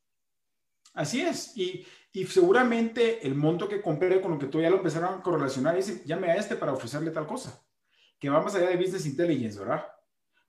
[0.93, 4.78] Así es, y, y, seguramente el monto que compré con lo que tú ya lo
[4.78, 7.64] empezaron a correlacionar dice, llame a este para ofrecerle tal cosa,
[8.18, 9.84] que va más allá de Business Intelligence, ¿verdad?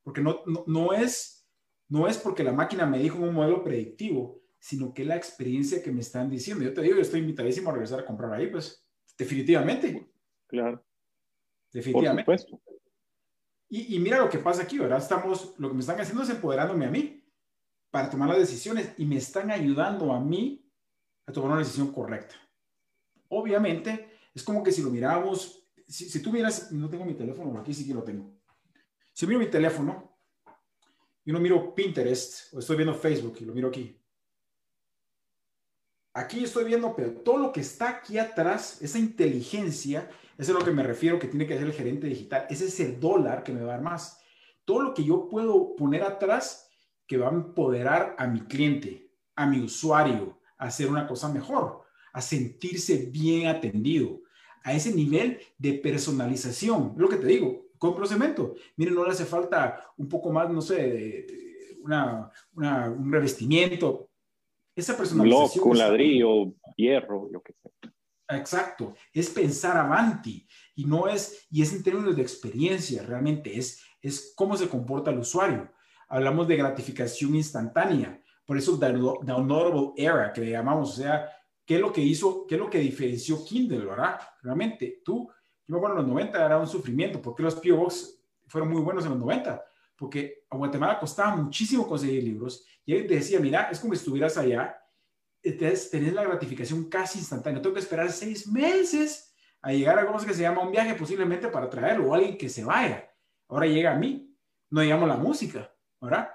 [0.02, 1.48] Porque no, no, no es,
[1.90, 5.92] no es porque la máquina me dijo un modelo predictivo, sino que la experiencia que
[5.92, 6.64] me están diciendo.
[6.64, 8.84] Yo te digo, yo estoy invitadísimo a regresar a comprar ahí, pues,
[9.18, 10.12] definitivamente.
[10.48, 10.84] Claro.
[11.72, 12.26] Definitivamente.
[12.26, 12.64] Por supuesto.
[13.70, 14.98] Y, y mira lo que pasa aquí, ¿verdad?
[14.98, 17.21] Estamos, lo que me están haciendo es empoderándome a mí
[17.92, 20.66] para tomar las decisiones y me están ayudando a mí
[21.26, 22.36] a tomar una decisión correcta.
[23.28, 27.60] Obviamente, es como que si lo miramos, si, si tú miras, no tengo mi teléfono,
[27.60, 28.34] aquí sí que lo tengo.
[29.14, 30.18] Si miro mi teléfono
[31.24, 33.98] y no miro Pinterest o estoy viendo Facebook y lo miro aquí.
[36.14, 40.60] Aquí estoy viendo, pero todo lo que está aquí atrás, esa inteligencia, eso es a
[40.60, 42.48] lo que me refiero que tiene que hacer el gerente digital.
[42.50, 44.20] Ese es el dólar que me va a dar más.
[44.66, 46.71] Todo lo que yo puedo poner atrás
[47.12, 51.82] que va a empoderar a mi cliente, a mi usuario, a hacer una cosa mejor,
[52.14, 54.22] a sentirse bien atendido,
[54.64, 56.94] a ese nivel de personalización.
[56.96, 58.56] Lo que te digo, compro cemento.
[58.78, 61.28] Miren, no le hace falta un poco más, no sé,
[61.84, 64.10] una, un revestimiento.
[64.74, 65.68] Esa personalización.
[65.68, 67.92] un ladrillo, hierro, lo que sea.
[68.40, 73.84] Exacto, es pensar avanti y no es, y es en términos de experiencia, realmente es,
[74.02, 75.70] es cómo se comporta el usuario
[76.12, 78.22] hablamos de gratificación instantánea.
[78.46, 81.30] Por eso, downloadable era, que le llamamos, o sea,
[81.66, 84.20] ¿qué es lo que hizo, qué es lo que diferenció Kindle, verdad?
[84.42, 85.30] Realmente, tú,
[85.66, 87.88] yo me acuerdo en los 90 era un sufrimiento, porque los P.O.
[88.48, 89.64] fueron muy buenos en los 90,
[89.96, 94.00] porque a Guatemala costaba muchísimo conseguir libros, y él te decía, mira, es como si
[94.00, 94.78] estuvieras allá,
[95.42, 100.18] entonces tenés la gratificación casi instantánea, tengo que esperar seis meses a llegar a algo
[100.18, 103.10] que se llama un viaje posiblemente para traerlo, o alguien que se vaya.
[103.48, 104.36] Ahora llega a mí,
[104.70, 105.72] no digamos la música,
[106.02, 106.30] ¿verdad?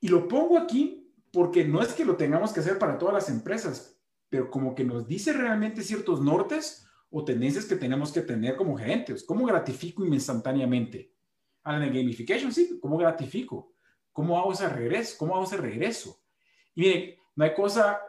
[0.00, 3.28] Y lo pongo aquí porque no es que lo tengamos que hacer para todas las
[3.28, 8.56] empresas, pero como que nos dice realmente ciertos nortes o tendencias que tenemos que tener
[8.56, 9.24] como gerentes.
[9.24, 11.12] ¿Cómo gratifico instantáneamente?
[11.62, 13.74] Hablan de gamification, sí, ¿cómo gratifico?
[14.12, 15.16] ¿Cómo hago ese regreso?
[15.18, 16.22] ¿Cómo hago ese regreso?
[16.74, 18.00] Y miren, no hay cosa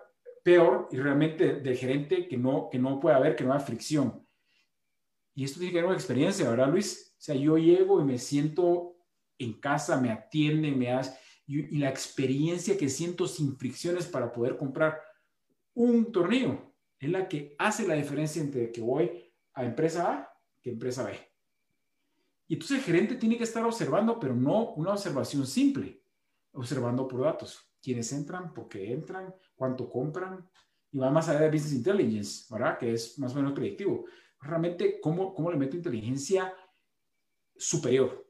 [0.44, 4.26] peor y realmente del gerente que no, que no puede haber que no haya fricción.
[5.34, 7.16] Y esto tiene que ver con experiencia, ¿verdad, Luis?
[7.18, 8.96] O sea, yo llego y me siento
[9.44, 11.18] en casa, me atienden, me hace,
[11.48, 15.02] y, la experiencia que siento sin fricciones para poder comprar
[15.74, 19.12] un tornillo es la que hace la diferencia entre que voy
[19.54, 20.32] a empresa A
[20.62, 21.20] que empresa B.
[22.48, 26.04] Y entonces el gerente tiene que estar observando, pero no una observación simple,
[26.52, 27.60] observando por datos.
[27.82, 30.48] Quiénes entran, por qué entran, cuánto compran,
[30.92, 32.78] y va más allá de Business Intelligence, ¿verdad?
[32.78, 34.06] Que es más o menos predictivo.
[34.40, 36.54] Realmente, ¿cómo, cómo le meto inteligencia
[37.56, 38.28] superior?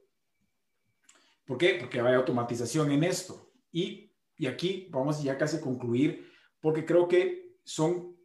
[1.44, 1.76] ¿Por qué?
[1.80, 3.52] Porque hay automatización en esto.
[3.70, 6.30] Y, y aquí vamos ya casi a concluir,
[6.60, 8.16] porque creo que son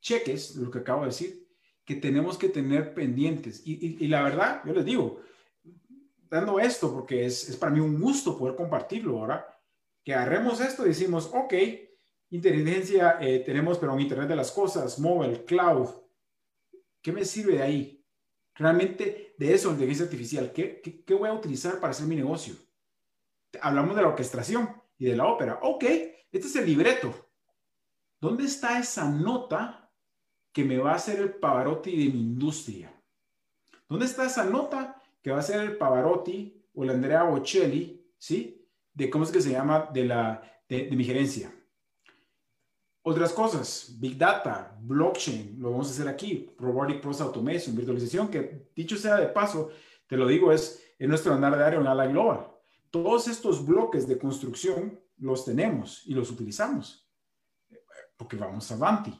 [0.00, 1.48] cheques, lo que acabo de decir,
[1.84, 3.62] que tenemos que tener pendientes.
[3.64, 5.20] Y, y, la verdad, yo les digo,
[6.28, 9.46] dando esto, porque es, es, para mí un gusto poder compartirlo, ¿verdad?
[10.04, 11.54] Que agarremos esto y decimos, ok,
[12.30, 15.88] inteligencia eh, tenemos, pero en Internet de las Cosas, mobile, cloud,
[17.00, 17.95] ¿qué me sirve de ahí?
[18.56, 22.54] Realmente de eso, inteligencia artificial, ¿qué, qué, voy a utilizar para hacer mi negocio?
[23.60, 25.60] Hablamos de la orquestación y de la ópera.
[25.62, 27.14] Ok, este es el libreto.
[28.20, 29.86] ¿Dónde está esa nota
[30.56, 32.90] que me va a hacer el Pavarotti de mi industria.
[33.90, 38.66] ¿Dónde está esa nota que va a ser el Pavarotti o el Andrea Bocelli, ¿sí?
[38.94, 41.52] De cómo es que se llama de, la, de, mi gerencia.
[43.08, 48.68] Otras cosas, Big Data, blockchain, lo vamos a hacer aquí, Robotic Process Automation, virtualización, que
[48.74, 49.70] dicho sea de paso,
[50.08, 52.50] te lo digo, es en nuestro andar de área en la global.
[52.90, 57.08] Todos estos bloques de construcción los tenemos y los utilizamos,
[58.16, 59.16] porque vamos avanti.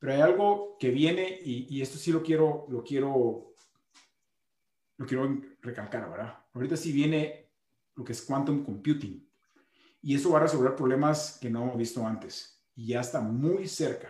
[0.00, 3.54] Pero hay algo que viene y, esto sí lo quiero, lo quiero,
[4.96, 6.44] lo quiero recalcar, ¿verdad?
[6.52, 7.52] Ahorita sí viene
[7.94, 9.30] lo que es quantum computing
[10.02, 13.66] y eso va a resolver problemas que no hemos visto antes y ya está muy
[13.66, 14.08] cerca.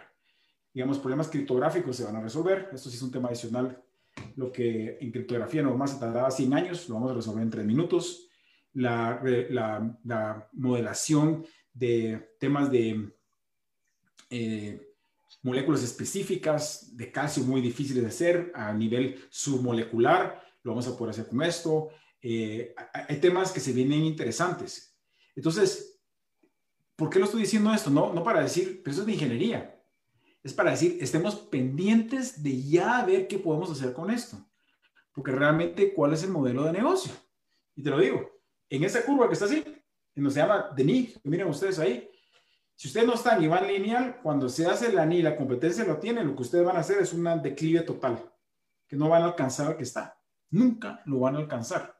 [0.74, 2.68] Digamos, problemas criptográficos se van a resolver.
[2.72, 3.82] Esto sí es un tema adicional.
[4.34, 7.64] Lo que en criptografía normal se tardaba 100 años, lo vamos a resolver en 3
[7.64, 8.28] minutos.
[8.74, 13.10] La, la, la modelación de temas de
[14.28, 14.94] eh,
[15.42, 21.10] moléculas específicas de calcio muy difíciles de hacer a nivel submolecular, lo vamos a poder
[21.10, 21.90] hacer con esto.
[22.20, 24.96] Eh, hay temas que se vienen interesantes.
[25.36, 25.95] Entonces,
[26.96, 27.90] ¿por qué lo estoy diciendo esto?
[27.90, 29.80] No, no para decir, pero eso es de ingeniería.
[30.42, 34.38] Es para decir, estemos pendientes de ya ver qué podemos hacer con esto.
[35.12, 37.12] Porque realmente, ¿cuál es el modelo de negocio?
[37.74, 38.30] Y te lo digo,
[38.68, 39.62] en esa curva que está así,
[40.14, 42.08] en donde se llama Denis, miren ustedes ahí,
[42.74, 45.96] si usted no está ni van lineal, cuando se hace la ni la competencia lo
[45.96, 48.18] tiene, lo que ustedes van a hacer es una declive total,
[48.86, 50.20] que no van a alcanzar al que está.
[50.50, 51.98] Nunca lo van a alcanzar.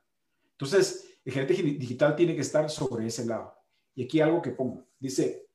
[0.52, 3.55] Entonces, el gerente digital tiene que estar sobre ese lado.
[3.96, 4.86] Y aquí algo que pongo.
[5.00, 5.48] Dice,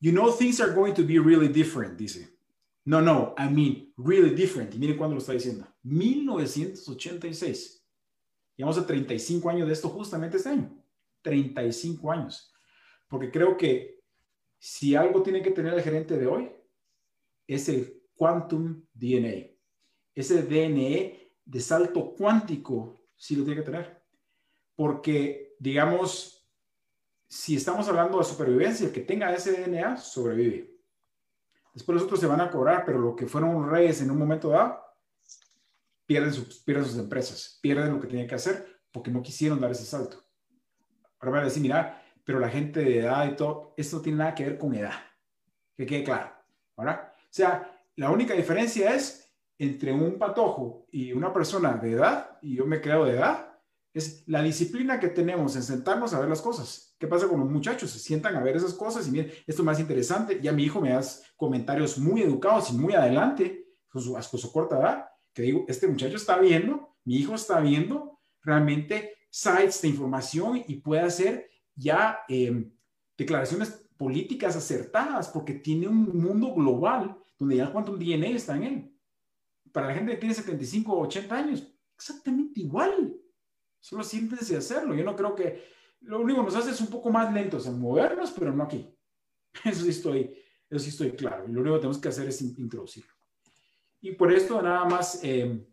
[0.00, 2.28] you know things are going to be really different, dice.
[2.84, 4.74] No, no, I mean, really different.
[4.74, 5.66] Y miren cuándo lo está diciendo.
[5.84, 7.80] 1986.
[8.56, 10.76] Llevamos a 35 años de esto justamente este año.
[11.22, 12.52] 35 años.
[13.08, 14.00] Porque creo que
[14.58, 16.50] si algo tiene que tener el gerente de hoy,
[17.46, 19.50] es el quantum DNA.
[20.14, 24.02] Ese DNA de salto cuántico sí lo tiene que tener.
[24.74, 26.39] Porque, digamos,
[27.30, 30.68] si estamos hablando de supervivencia, el que tenga ese DNA sobrevive.
[31.72, 34.48] Después los otros se van a cobrar, pero lo que fueron reyes en un momento
[34.48, 34.82] dado,
[36.06, 36.66] pierden sus,
[36.98, 40.20] empresas, pierden lo que tenían que hacer porque no quisieron dar ese salto.
[41.20, 44.18] Ahora van a decir, mira, pero la gente de edad y todo, esto no tiene
[44.18, 44.98] nada que ver con edad.
[45.76, 46.32] Que quede claro.
[46.76, 47.12] ¿verdad?
[47.14, 52.56] O sea, la única diferencia es entre un patojo y una persona de edad, y
[52.56, 53.49] yo me creo de edad,
[53.92, 56.94] es la disciplina que tenemos en sentarnos a ver las cosas.
[56.98, 57.90] ¿Qué pasa con los muchachos?
[57.90, 60.40] Se sientan a ver esas cosas y miren, esto es más interesante.
[60.40, 64.52] Ya mi hijo me hace comentarios muy educados y muy adelante, con su, con su
[64.52, 69.88] corta edad, que digo, este muchacho está viendo, mi hijo está viendo realmente sites de
[69.88, 72.72] información y puede hacer ya em,
[73.16, 78.96] declaraciones políticas acertadas, porque tiene un mundo global donde ya el DNA está en él.
[79.72, 83.19] Para la gente que tiene 75 o 80 años, exactamente igual.
[83.80, 84.94] Solo siéntense a hacerlo.
[84.94, 85.64] Yo no creo que
[86.02, 88.94] lo único que nos hace es un poco más lentos en movernos, pero no aquí.
[89.64, 90.36] Eso sí estoy,
[90.70, 91.44] eso sí estoy claro.
[91.48, 93.12] Y lo único que tenemos que hacer es introducirlo.
[94.00, 95.66] Y por esto nada más em,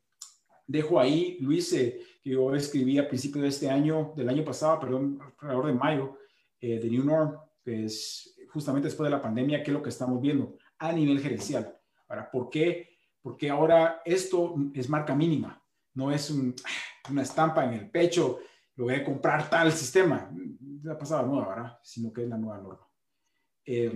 [0.66, 4.80] dejo ahí, Luis, eh, que yo escribí a principios de este año, del año pasado,
[4.80, 6.18] perdón, alrededor de mayo,
[6.60, 9.90] eh, de New Norm, que es justamente después de la pandemia, qué es lo que
[9.90, 11.78] estamos viendo a nivel gerencial.
[12.08, 12.98] Ahora, ¿por qué?
[13.22, 15.64] Porque ahora esto es marca mínima,
[15.98, 16.30] no es
[17.10, 18.40] una estampa en el pecho,
[18.76, 20.32] lo voy a comprar tal sistema,
[20.84, 21.80] la pasada nueva, ¿verdad?
[21.84, 22.88] Sino que es la nueva norma.
[23.66, 23.92] Eh,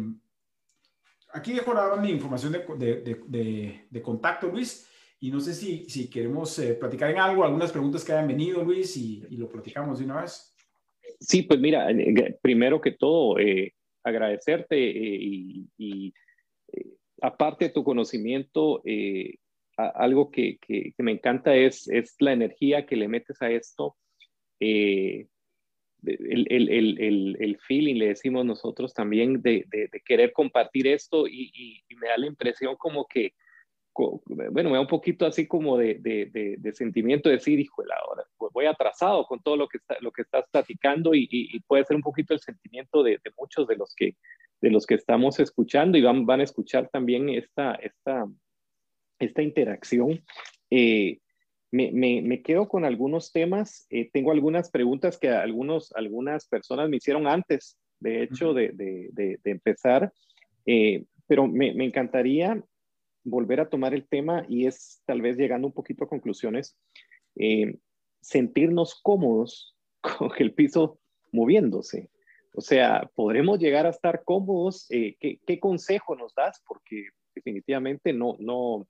[1.33, 4.87] aquí dejo la mi información de, de, de, contacto, Luis.
[5.19, 8.63] Y no sé si, si queremos eh, platicar en algo, algunas preguntas que hayan venido,
[8.63, 10.55] Luis, y, lo platicamos de una vez.
[11.19, 13.35] Sí, pues mira, eh, primero que todo,
[14.03, 16.11] agradecerte y
[17.21, 18.81] aparte de tu conocimiento,
[19.77, 23.95] algo que, que, me encanta es, es la energía que le metes a esto.
[24.59, 25.27] Eh,
[26.03, 31.51] el, el, el, el, feeling, le decimos nosotros también, de, de, querer compartir esto y,
[31.87, 33.33] y, me da la impresión como que,
[34.51, 38.65] bueno, me da un poquito así como de, de sentimiento de decir, hijo, ahora voy
[38.65, 42.01] atrasado con todo lo que, está, lo que estás platicando y, y, puede ser un
[42.01, 44.15] poquito el sentimiento de, muchos de los que,
[44.61, 48.25] de los que estamos escuchando y van, van a escuchar también esta, esta,
[49.21, 50.23] esta interacción.
[50.69, 51.19] Eh,
[51.71, 53.85] me, me, quedo con algunos temas.
[53.89, 59.09] Eh, tengo algunas preguntas que algunos, algunas personas me hicieron antes, de hecho, de, de,
[59.13, 60.11] de, empezar,
[60.65, 62.61] eh, pero me, me, encantaría
[63.23, 66.75] volver a tomar el tema y es tal vez llegando un poquito a conclusiones,
[68.19, 69.77] sentirnos cómodos
[70.17, 70.99] con el piso
[71.31, 72.09] moviéndose.
[72.53, 74.87] O sea, ¿podremos llegar a estar cómodos?
[74.89, 76.61] ¿qué, ¿qué, consejo nos das?
[76.67, 78.87] Porque definitivamente no, no,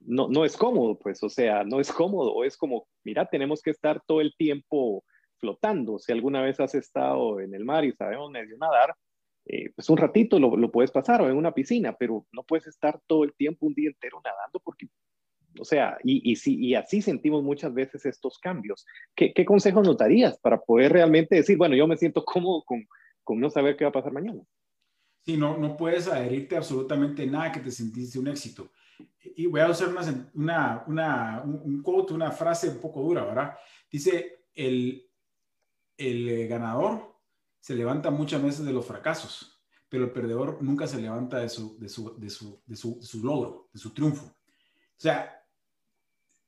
[0.00, 3.70] no, no es cómodo, pues, o sea, no es cómodo, es como, mira, tenemos que
[3.70, 5.04] estar todo el tiempo
[5.38, 5.98] flotando.
[5.98, 8.94] Si alguna vez has estado en el mar y sabemos medio nadar,
[9.44, 12.68] eh, pues un ratito lo, lo, puedes pasar o en una piscina, pero no puedes
[12.68, 14.86] estar todo el tiempo, un día entero nadando porque,
[15.58, 18.86] o sea, y, y, así sentimos muchas veces estos cambios.
[19.16, 22.86] ¿Qué, ¿Qué consejos nos darías para poder realmente decir, bueno, yo me siento cómodo con,
[23.24, 24.40] con no saber qué va a pasar mañana?
[25.24, 28.70] Sí, no, no puedes adherirte absolutamente nada que te sentiste un éxito
[29.22, 33.56] y voy a usar una, una, una, un quote, una frase un poco dura, ¿verdad?
[33.90, 35.08] Dice, el,
[35.96, 37.20] el ganador
[37.60, 41.78] se levanta muchas veces de los fracasos, pero el perdedor nunca se levanta de su,
[41.78, 44.26] de su, de su, de su, su logro, de su triunfo.
[44.26, 45.44] O sea,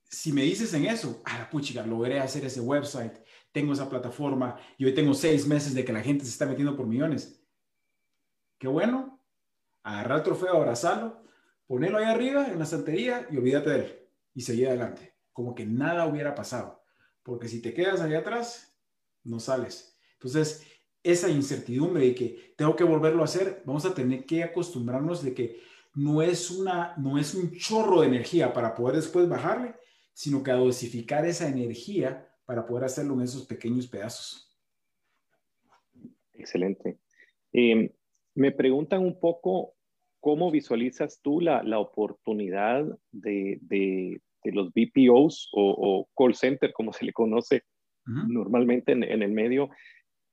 [0.03, 3.19] si me dices en eso, a la puchica, logré hacer ese website,
[3.53, 6.77] tengo esa plataforma y hoy tengo seis meses de que la gente se está metiendo
[6.77, 7.41] por millones.
[8.59, 9.25] Qué bueno,
[9.83, 11.25] agarrar el trofeo, abrazarlo
[11.67, 13.99] ponelo ahí arriba en la santería y olvídate de él
[14.35, 16.83] y seguir adelante, como que nada hubiera pasado,
[17.23, 18.77] porque si te quedas ahí atrás,
[19.23, 19.99] no sales.
[20.15, 20.67] Entonces,
[21.03, 25.35] esa incertidumbre de que tengo que volverlo a hacer, vamos a tener que acostumbrarnos de
[25.35, 25.61] que
[25.95, 29.75] no es, una, no es un chorro de energía para poder después bajarle,
[30.13, 34.57] sino que a dosificar esa energía para poder hacerlo en esos pequeños pedazos.
[36.33, 36.99] Excelente.
[37.53, 37.95] Eh,
[38.35, 39.74] me preguntan un poco
[40.25, 47.05] ¿cómo visualizas tú la, la oportunidad de, de, los BPOs o, call center, como se
[47.05, 47.65] le conoce
[48.07, 49.69] normalmente en, en, el medio?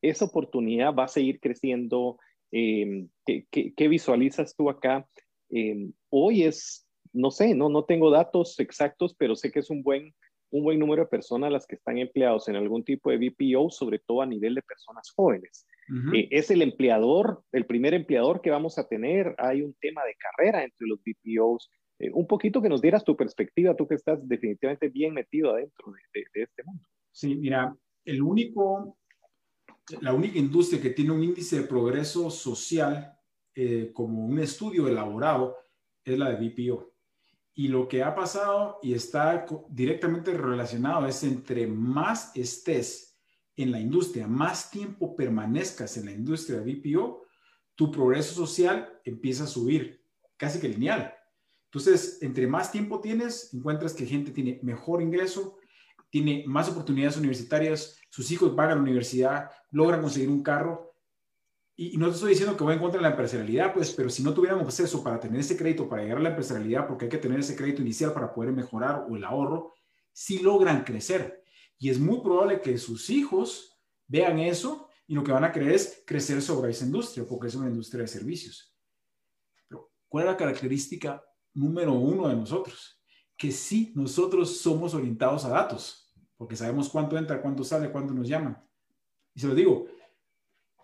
[0.02, 2.18] ¿Esa oportunidad va a seguir creciendo?
[2.54, 5.06] Eh, ¿qué, qué, visualizas tú acá?
[5.50, 9.84] Eh, hoy es, no sé, no, no tengo datos exactos, pero sé que es un
[9.84, 10.16] buen,
[10.52, 14.00] un buen número de personas las que están empleados en algún tipo de BPO, sobre
[14.00, 15.68] todo a nivel de personas jóvenes.
[16.14, 19.36] Eh, es el empleador, el primer empleador que vamos a tener.
[19.38, 21.70] Hay un tema de carrera entre los BPOs.
[22.00, 25.92] Eh, un poquito que nos dieras tu perspectiva, tú que estás definitivamente bien metido adentro
[26.14, 26.88] de, este mundo.
[27.12, 27.76] Sí, mira,
[28.06, 28.98] el único,
[30.00, 33.14] la única industria que tiene un índice de progreso social
[33.54, 35.58] eh, como un estudio elaborado
[36.06, 36.92] es la de BPO.
[37.54, 43.11] Y lo que ha pasado y está directamente relacionado es entre más estés
[43.64, 47.24] en la industria, más tiempo permanezcas en la industria de BPO,
[47.76, 50.03] tu progreso social empieza a subir,
[50.38, 51.14] casi que lineal.
[51.66, 55.57] Entonces, entre más tiempo tienes, encuentras que gente tiene mejor ingreso,
[56.09, 60.93] tiene más oportunidades universitarias, sus hijos a la universidad, logran conseguir un carro.
[61.78, 64.34] Y, no te estoy diciendo que voy en contra la empresarialidad, pues, pero si no
[64.34, 67.39] tuviéramos acceso para tener ese crédito, para llegar a la empresarialidad, porque hay que tener
[67.39, 69.74] ese crédito inicial para poder mejorar o el ahorro,
[70.12, 71.41] sí logran crecer.
[71.82, 73.76] Y es muy probable que sus hijos
[74.06, 77.56] vean eso y lo que van a querer es crecer sobre esa industria, porque es
[77.56, 78.78] una industria de servicios.
[79.68, 81.26] Pero, ¿cuál es la característica
[81.56, 83.02] número uno de nosotros?
[83.36, 88.28] Que sí, nosotros somos orientados a datos, porque sabemos cuánto entra, cuánto sale, cuánto nos
[88.28, 88.64] llaman.
[89.34, 89.88] Y se lo digo,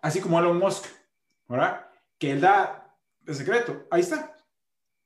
[0.02, 0.84] así como Elon Musk,
[1.48, 1.86] ¿verdad?
[2.18, 4.36] Que él da el secreto, ahí está.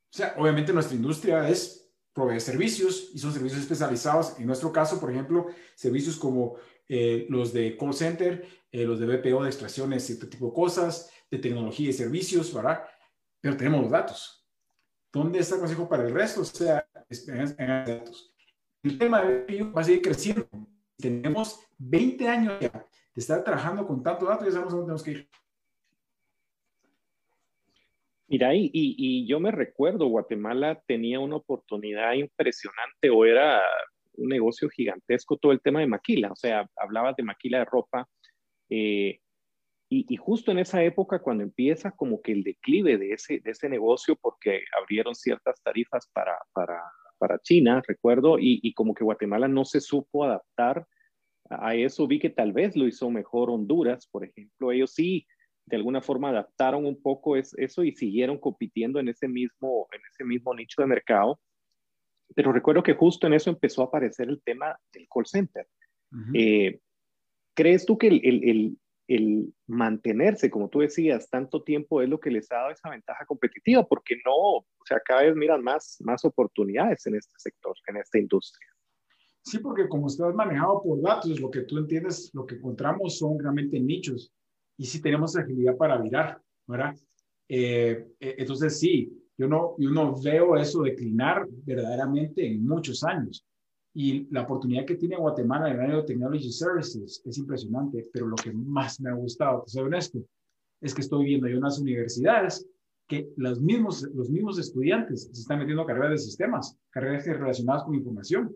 [0.10, 1.81] O sea, obviamente nuestra industria es
[2.14, 4.38] proveer servicios y son servicios especializados.
[4.40, 6.56] En nuestro caso, por ejemplo, servicios como
[6.88, 11.10] eh, los de call center, eh, los de BPO de extracciones, cierto tipo de cosas,
[11.30, 12.84] de tecnología y servicios, ¿verdad?
[13.40, 14.46] Pero tenemos los datos.
[15.12, 16.42] ¿Dónde está el consejo para el resto?
[16.42, 18.34] O sea, en, datos.
[18.84, 20.48] El tema de BPO va a seguir creciendo.
[20.98, 22.70] Tenemos 20 años ya
[23.14, 25.30] de estar trabajando con tantos datos, ya sabemos dónde tenemos que ir.
[28.32, 33.62] Mira, y, y, yo me recuerdo, Guatemala tenía una oportunidad impresionante o era
[34.14, 38.08] un negocio gigantesco todo el tema de maquila, o sea, hablabas de maquila de ropa.
[38.70, 39.20] Eh,
[39.90, 43.68] y, justo en esa época, cuando empieza como que el declive de ese, de ese
[43.68, 46.82] negocio, porque abrieron ciertas tarifas para, para,
[47.18, 50.88] para China, recuerdo, y, y, como que Guatemala no se supo adaptar
[51.50, 52.08] a eso.
[52.08, 54.72] Vi que tal vez lo hizo mejor Honduras, por ejemplo.
[54.72, 55.28] Ellos sí,
[55.72, 60.26] de alguna forma, adaptaron un poco eso y siguieron compitiendo en ese mismo, en ese
[60.26, 61.40] mismo nicho de mercado.
[62.36, 65.66] Pero recuerdo que justo en eso empezó a aparecer el tema del call center.
[66.34, 66.82] Eh,
[67.54, 72.32] ¿Crees tú que el, el, el, mantenerse, como tú decías, tanto tiempo es lo que
[72.32, 73.86] les ha dado esa ventaja competitiva?
[73.88, 78.20] Porque no, o sea, cada vez miran más, más oportunidades en este sector, en esta
[78.20, 78.68] industria.
[79.44, 83.40] Sí, porque como estás manejado por datos, lo que tú entiendes, lo que encontramos son
[83.40, 84.34] realmente nichos
[84.82, 86.96] y sí tenemos agilidad para virar, ¿verdad?
[87.48, 93.46] Eh, eh, entonces sí, yo no, yo no veo eso declinar verdaderamente en muchos años.
[93.94, 98.26] Y la oportunidad que tiene Guatemala en el área de Technology Services es impresionante, pero
[98.26, 100.26] lo que más me ha gustado, te soy honesto,
[100.82, 102.68] es que estoy viendo hay unas universidades
[103.08, 107.84] que los mismos, los mismos estudiantes se están metiendo a carreras de sistemas, carreras relacionadas
[107.84, 108.56] con información,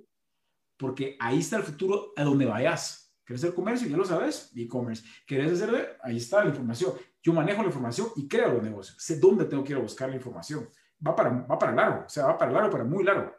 [0.75, 3.04] porque ahí está el futuro a donde vayas.
[3.25, 3.87] ¿Quieres hacer comercio?
[3.87, 5.03] Ya lo sabes, e-commerce.
[5.25, 5.97] ¿Quieres hacer?
[6.03, 6.93] Ahí está la información.
[7.23, 8.97] Yo manejo la información y creo los negocios.
[8.99, 10.69] Sé dónde tengo que ir a buscar la información.
[11.05, 13.33] Va para, va para largo, o sea, va para largo, para muy largo.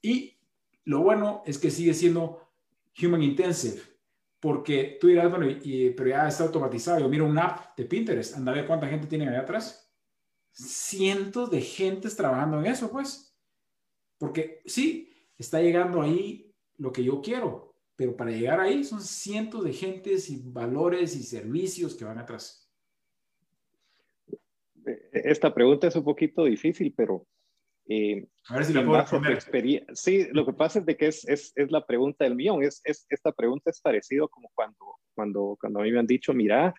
[0.00, 0.38] Y
[0.84, 2.40] lo bueno es que sigue siendo
[3.02, 3.82] human intensive,
[4.38, 7.00] porque tú dirás, bueno, y, pero ya está automatizado.
[7.00, 9.92] Yo miro una app de Pinterest, anda a ver cuánta gente tiene allá atrás.
[10.52, 13.36] Cientos de gentes trabajando en eso, pues.
[14.18, 17.65] Porque sí, está llegando ahí lo que yo quiero,
[17.96, 22.70] pero para llegar ahí son cientos de gentes y valores y servicios que van atrás.
[25.12, 27.26] Esta pregunta es un poquito difícil, pero...
[27.88, 29.86] Eh, a ver si la puedo responder.
[29.94, 32.62] Sí, lo que pasa es de que es, es, es la pregunta del millón.
[32.62, 36.34] Es, es, esta pregunta es parecido como cuando, cuando, cuando a mí me han dicho,
[36.34, 36.74] mira,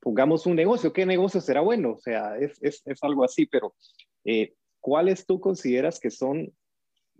[0.00, 1.92] pongamos un negocio, ¿qué negocio será bueno?
[1.92, 3.74] O sea, es, es, es algo así, pero
[4.24, 6.52] eh, ¿cuáles tú consideras que son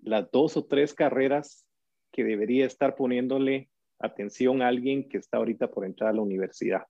[0.02, 1.66] las dos o tres carreras
[2.12, 6.86] que debería estar poniéndole atención a alguien que está ahorita por entrar a la universidad?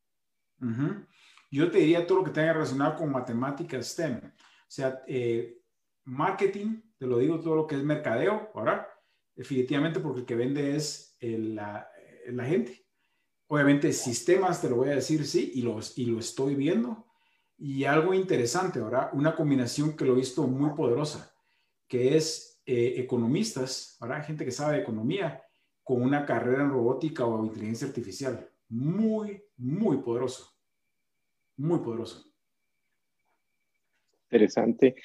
[1.50, 4.20] Yo te diría todo lo que tenga relacionado con matemáticas STEM.
[4.24, 5.58] O sea, eh,
[6.04, 8.88] marketing, te lo digo, todo lo que es mercadeo, ahora,
[9.34, 11.88] definitivamente porque el que vende es la,
[12.26, 12.84] la, gente.
[13.46, 17.06] Obviamente sistemas, te lo voy a decir, sí, y, los, y lo estoy viendo.
[17.56, 21.34] Y algo interesante, ahora, una combinación que lo he visto muy poderosa,
[21.88, 24.26] que es eh, economistas, ¿verdad?
[24.26, 25.42] gente que sabe de economía,
[25.82, 28.46] con una carrera en robótica o inteligencia artificial.
[28.68, 30.54] Muy, muy poderoso.
[31.56, 32.30] Muy poderoso.
[34.24, 34.96] Interesante.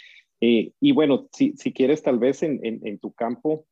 [0.41, 3.66] Eh, y bueno, si, si, quieres tal vez en, en, tu campo,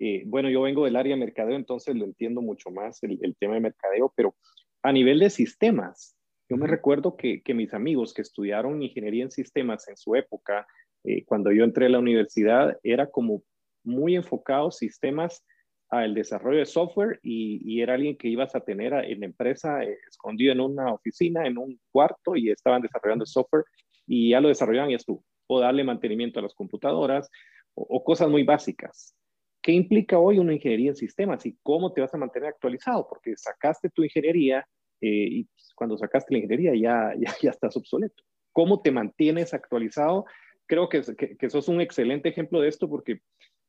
[0.00, 3.36] eh, bueno, yo vengo del área de mercadeo, entonces lo entiendo mucho más el, el
[3.36, 4.34] tema de mercadeo, pero
[4.82, 6.16] a nivel de sistemas,
[6.48, 10.66] yo me recuerdo que, que, mis amigos que estudiaron ingeniería en sistemas en su época,
[11.04, 13.42] eh, cuando yo entré a la universidad, era como
[13.84, 15.44] muy enfocado sistemas
[15.90, 19.96] al desarrollo de software y, era alguien que ibas a tener en la empresa eh,
[20.08, 23.64] escondido en una oficina, en un cuarto y estaban desarrollando software
[24.06, 25.24] y ya lo desarrollaban y estuvo.
[25.46, 27.30] O darle mantenimiento a las computadoras
[27.74, 29.14] o, cosas muy básicas.
[29.62, 33.06] ¿Qué implica hoy una ingeniería en sistemas y cómo te vas a mantener actualizado?
[33.08, 34.66] Porque sacaste tu ingeniería
[35.00, 38.24] eh, y cuando sacaste la ingeniería ya, ya, ya estás obsoleto.
[38.52, 40.26] ¿Cómo te mantienes actualizado
[40.68, 41.02] creo que,
[41.36, 43.20] que, sos un excelente ejemplo de esto porque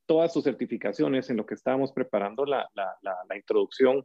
[0.06, 4.04] todas sus certificaciones en lo que estábamos preparando la, la, la, introducción,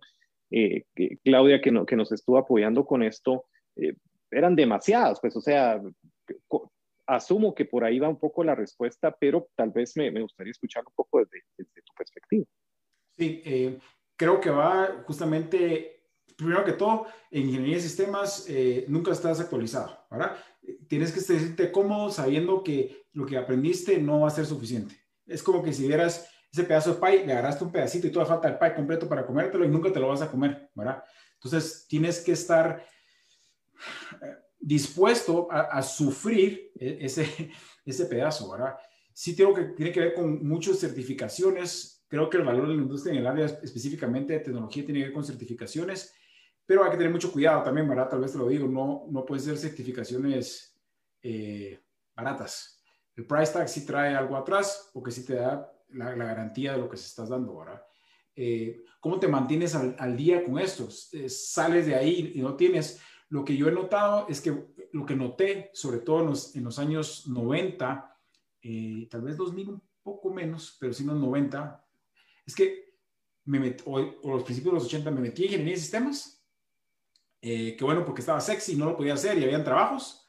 [0.51, 0.85] eh,
[1.25, 3.95] Claudia que, no, que, nos estuvo apoyando con esto, eh,
[4.31, 5.83] eran demasiadas, pues o sea,
[7.07, 10.53] asumo que por ahí va un poco la respuesta, pero tal vez me, me gustaría
[10.53, 12.45] escuchar un poco desde, desde tu perspectiva.
[13.11, 13.79] Sí, eh,
[14.17, 16.04] creo que va justamente
[16.37, 20.37] primero que todo, en ingeniería de sistemas eh, nunca estás actualizado, ¿verdad?
[20.89, 24.97] Tienes que sentirte cómodo sabiendo que lo que aprendiste no va a ser suficiente.
[25.27, 28.27] Es como que si vieras ese pedazo de pie, le agarraste un pedacito y toda
[28.27, 31.03] falta el pie completo para comértelo y nunca te lo vas a comer, ¿verdad?
[31.35, 32.85] Entonces, tienes que estar
[34.23, 37.27] eh, dispuesto a, sufrir e, ese,
[37.85, 38.77] ese pedazo, ¿verdad?
[39.13, 39.45] Sí que,
[39.77, 41.94] tiene que ver con muchas certificaciones.
[42.15, 45.07] Creo que el valor de la industria en el área específicamente de tecnología tiene que
[45.07, 46.15] ver con certificaciones
[46.67, 48.09] pero hay que tener mucho cuidado también, ¿verdad?
[48.09, 50.79] Tal vez te lo digo, no, no pueden ser certificaciones
[51.23, 51.79] eh,
[52.15, 52.83] baratas.
[53.15, 56.89] El price tag sí trae algo atrás porque sí te da la, garantía de lo
[56.89, 57.83] que se estás dando, ¿verdad?
[58.35, 60.89] Eh, ¿Cómo te mantienes al, día con esto?
[61.13, 63.01] Eh, sales de ahí y no tienes...
[63.29, 66.63] Lo que yo he notado es que lo que noté, sobre todo en los, en
[66.63, 68.19] los años 90,
[69.11, 71.84] tal vez 2000 un poco menos, pero sí en los 90,
[72.47, 72.95] es que
[73.45, 76.35] me metí, o, o, los principios de los 80 me metí en ingeniería de sistemas
[77.47, 80.25] eh, que bueno, porque estaba sexy, no lo podía hacer y habían trabajos,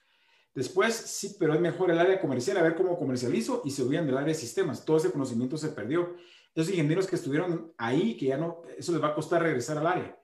[0.55, 4.05] Después, sí, pero es mejor el área comercial, a ver cómo comercializo y se olvidan
[4.05, 4.86] del área de sistemas.
[4.86, 6.16] Todo ese conocimiento se perdió.
[6.55, 9.88] Esos ingenieros que estuvieron ahí, que ya no, eso les va a costar regresar al
[9.88, 10.18] área.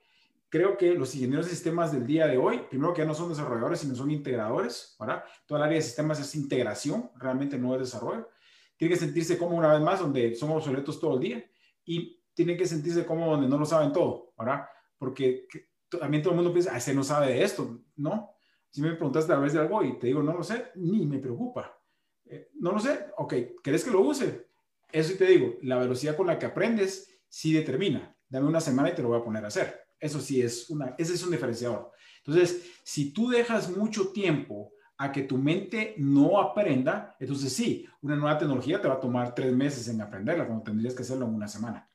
[0.48, 3.28] Creo que los ingenieros de sistemas del día de hoy, primero que ya no son
[3.28, 5.22] desarrolladores, sino son integradores, ¿verdad?
[5.44, 8.30] Toda el área de sistemas es integración, realmente no es desarrollo.
[8.78, 11.44] Tienen que sentirse como una vez más, donde son obsoletos todo el día
[11.84, 14.66] y tienen que sentirse como donde no lo saben todo, ¿verdad?
[14.98, 15.46] Porque
[15.88, 18.30] también todo el mundo piensa, ah, ese no sabe de esto, ¿no?
[18.70, 21.18] Si me preguntas a través de algo y te digo, no lo sé, ni me
[21.18, 21.78] preocupa.
[22.24, 24.48] Eh, no lo sé, ok, ¿querés que lo use?
[24.90, 28.16] Eso sí te digo, la velocidad con la que aprendes sí determina.
[28.28, 29.82] Dame una semana y te lo voy a poner a hacer.
[30.00, 31.92] Eso sí es una, ese es un diferenciador.
[32.24, 34.72] Entonces, si tú dejas mucho tiempo
[35.02, 39.34] a que tu mente no aprenda, entonces sí, una nueva tecnología te va a tomar
[39.34, 41.90] tres meses en aprenderla, cuando tendrías que hacerlo en una semana.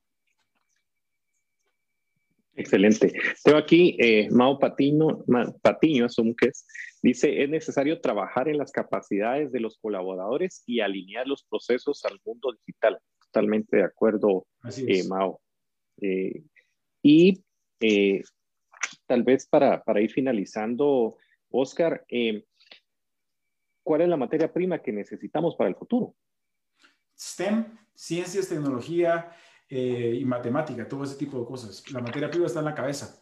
[2.53, 3.14] Excelente.
[3.45, 5.24] Tengo aquí eh, Mao Patino,
[5.62, 6.68] Patiño, asumo que es,
[7.01, 12.20] dice, es necesario trabajar en las capacidades de los colaboradores y alinear los procesos al
[12.26, 12.99] mundo digital.
[13.22, 14.47] Totalmente de acuerdo,
[14.86, 15.39] eh, Mao.
[16.01, 16.43] Eh,
[17.01, 17.41] y
[19.05, 21.16] tal vez para, para, ir finalizando,
[21.49, 22.03] Oscar,
[23.88, 26.14] ¿cuál es la materia prima que necesitamos para el futuro?
[27.18, 27.66] STEM,
[27.96, 29.32] ciencias, tecnología,
[29.70, 31.84] eh, y matemática, todo ese tipo de cosas.
[31.92, 33.22] La materia prima está en la cabeza.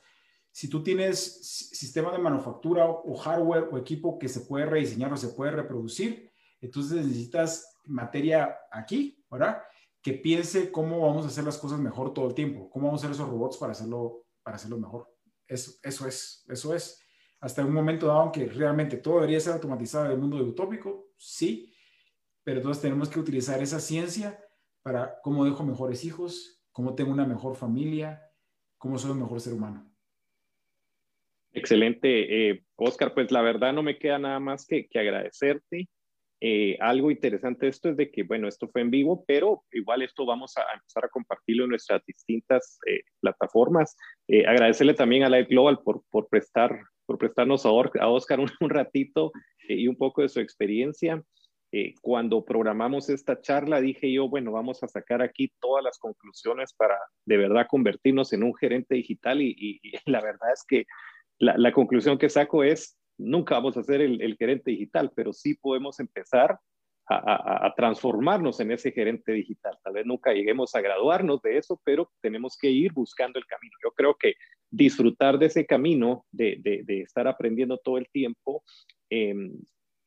[0.51, 5.18] Si tú tienes sistema de manufactura o hardware o equipo que se puede rediseñar o
[5.18, 9.61] se puede reproducir, entonces necesitas materia aquí, ¿verdad?
[10.01, 13.07] Que piense cómo vamos a hacer las cosas mejor todo el tiempo, cómo vamos a
[13.07, 15.11] hacer esos robots para hacerlo, para hacerlo mejor.
[15.47, 17.04] Eso, eso es, eso es.
[17.39, 21.73] Hasta un momento dado que realmente todo debería ser automatizado en el mundo utópico, sí,
[22.43, 24.39] pero entonces tenemos que utilizar esa ciencia
[24.81, 28.21] para cómo dejo mejores hijos, cómo tengo una mejor familia,
[28.77, 29.91] cómo soy un mejor ser humano.
[31.55, 33.13] Excelente, eh, Oscar.
[33.13, 35.88] Pues la verdad no me queda nada más que, agradecerte.
[36.41, 40.01] Eh, algo interesante de esto es de que, bueno, esto fue en vivo, pero igual
[40.01, 43.95] esto vamos a empezar a compartirlo en nuestras distintas eh, plataformas.
[44.45, 49.31] agradecerle también a Live Global por, por, prestar, por prestarnos a, Oscar un ratito
[49.67, 51.23] y un poco de su experiencia.
[51.71, 56.73] Eh, cuando programamos esta charla, dije yo, bueno, vamos a sacar aquí todas las conclusiones
[56.73, 60.85] para de verdad convertirnos en un gerente digital y, la verdad es que
[61.37, 65.99] la, conclusión que saco es, nunca vamos a ser el, gerente digital, pero sí podemos
[65.99, 66.57] empezar
[67.07, 69.77] a, transformarnos en ese gerente digital.
[69.83, 73.73] Tal vez nunca lleguemos a graduarnos de eso, pero tenemos que ir buscando el camino.
[73.83, 74.35] Yo creo que
[74.69, 78.63] disfrutar de ese camino, de, estar aprendiendo todo el tiempo,
[79.09, 79.53] em,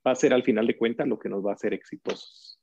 [0.06, 2.60] va a ser al final de cuentas lo que nos va a hacer exitosos.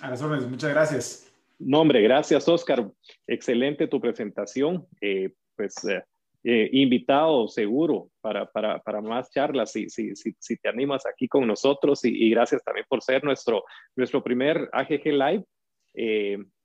[0.00, 1.32] A las órdenes, muchas gracias.
[1.58, 2.90] No, hombre, gracias, Oscar.
[3.26, 4.86] Excelente tu presentación.
[5.00, 6.02] Eh, pues eh,
[6.44, 11.28] eh, invitado seguro para, para, para, más charlas si, si, si, si, te animas aquí
[11.28, 13.64] con nosotros y, gracias también por ser nuestro,
[13.96, 15.44] nuestro primer AGG Live.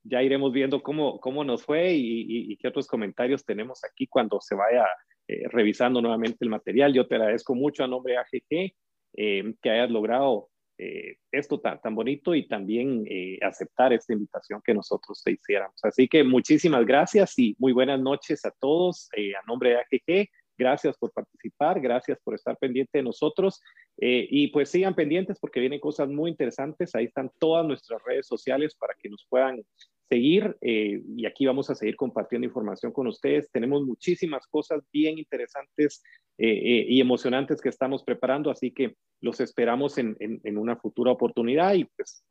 [0.04, 4.40] ya iremos viendo cómo, cómo nos fue y, y, qué otros comentarios tenemos aquí cuando
[4.42, 4.86] se vaya
[5.30, 6.94] eh, revisando nuevamente el material.
[6.94, 8.74] Yo te agradezco mucho a nombre de AGG
[9.18, 10.48] eh, que hayas logrado
[10.78, 13.06] eh, esto tan, bonito y también
[13.42, 15.76] aceptar esta invitación que nosotros te hiciéramos.
[15.84, 20.30] Así que muchísimas gracias y muy buenas noches a todos a nombre de AGG.
[20.58, 23.62] Gracias por participar, gracias por estar pendiente de nosotros
[24.00, 26.94] y pues sigan pendientes porque vienen cosas muy interesantes.
[26.96, 29.64] Ahí están todas nuestras redes sociales para que nos puedan
[30.08, 33.52] seguir eh, y aquí vamos a seguir compartiendo información con ustedes.
[33.52, 36.04] Tenemos muchísimas cosas bien interesantes
[36.38, 41.12] eh, eh, y emocionantes que estamos preparando, así que los esperamos en, en, una futura
[41.12, 42.24] oportunidad y pues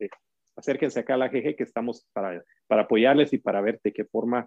[0.55, 4.05] acérquense acá a la GG que estamos para, para apoyarles y para ver de qué
[4.05, 4.45] forma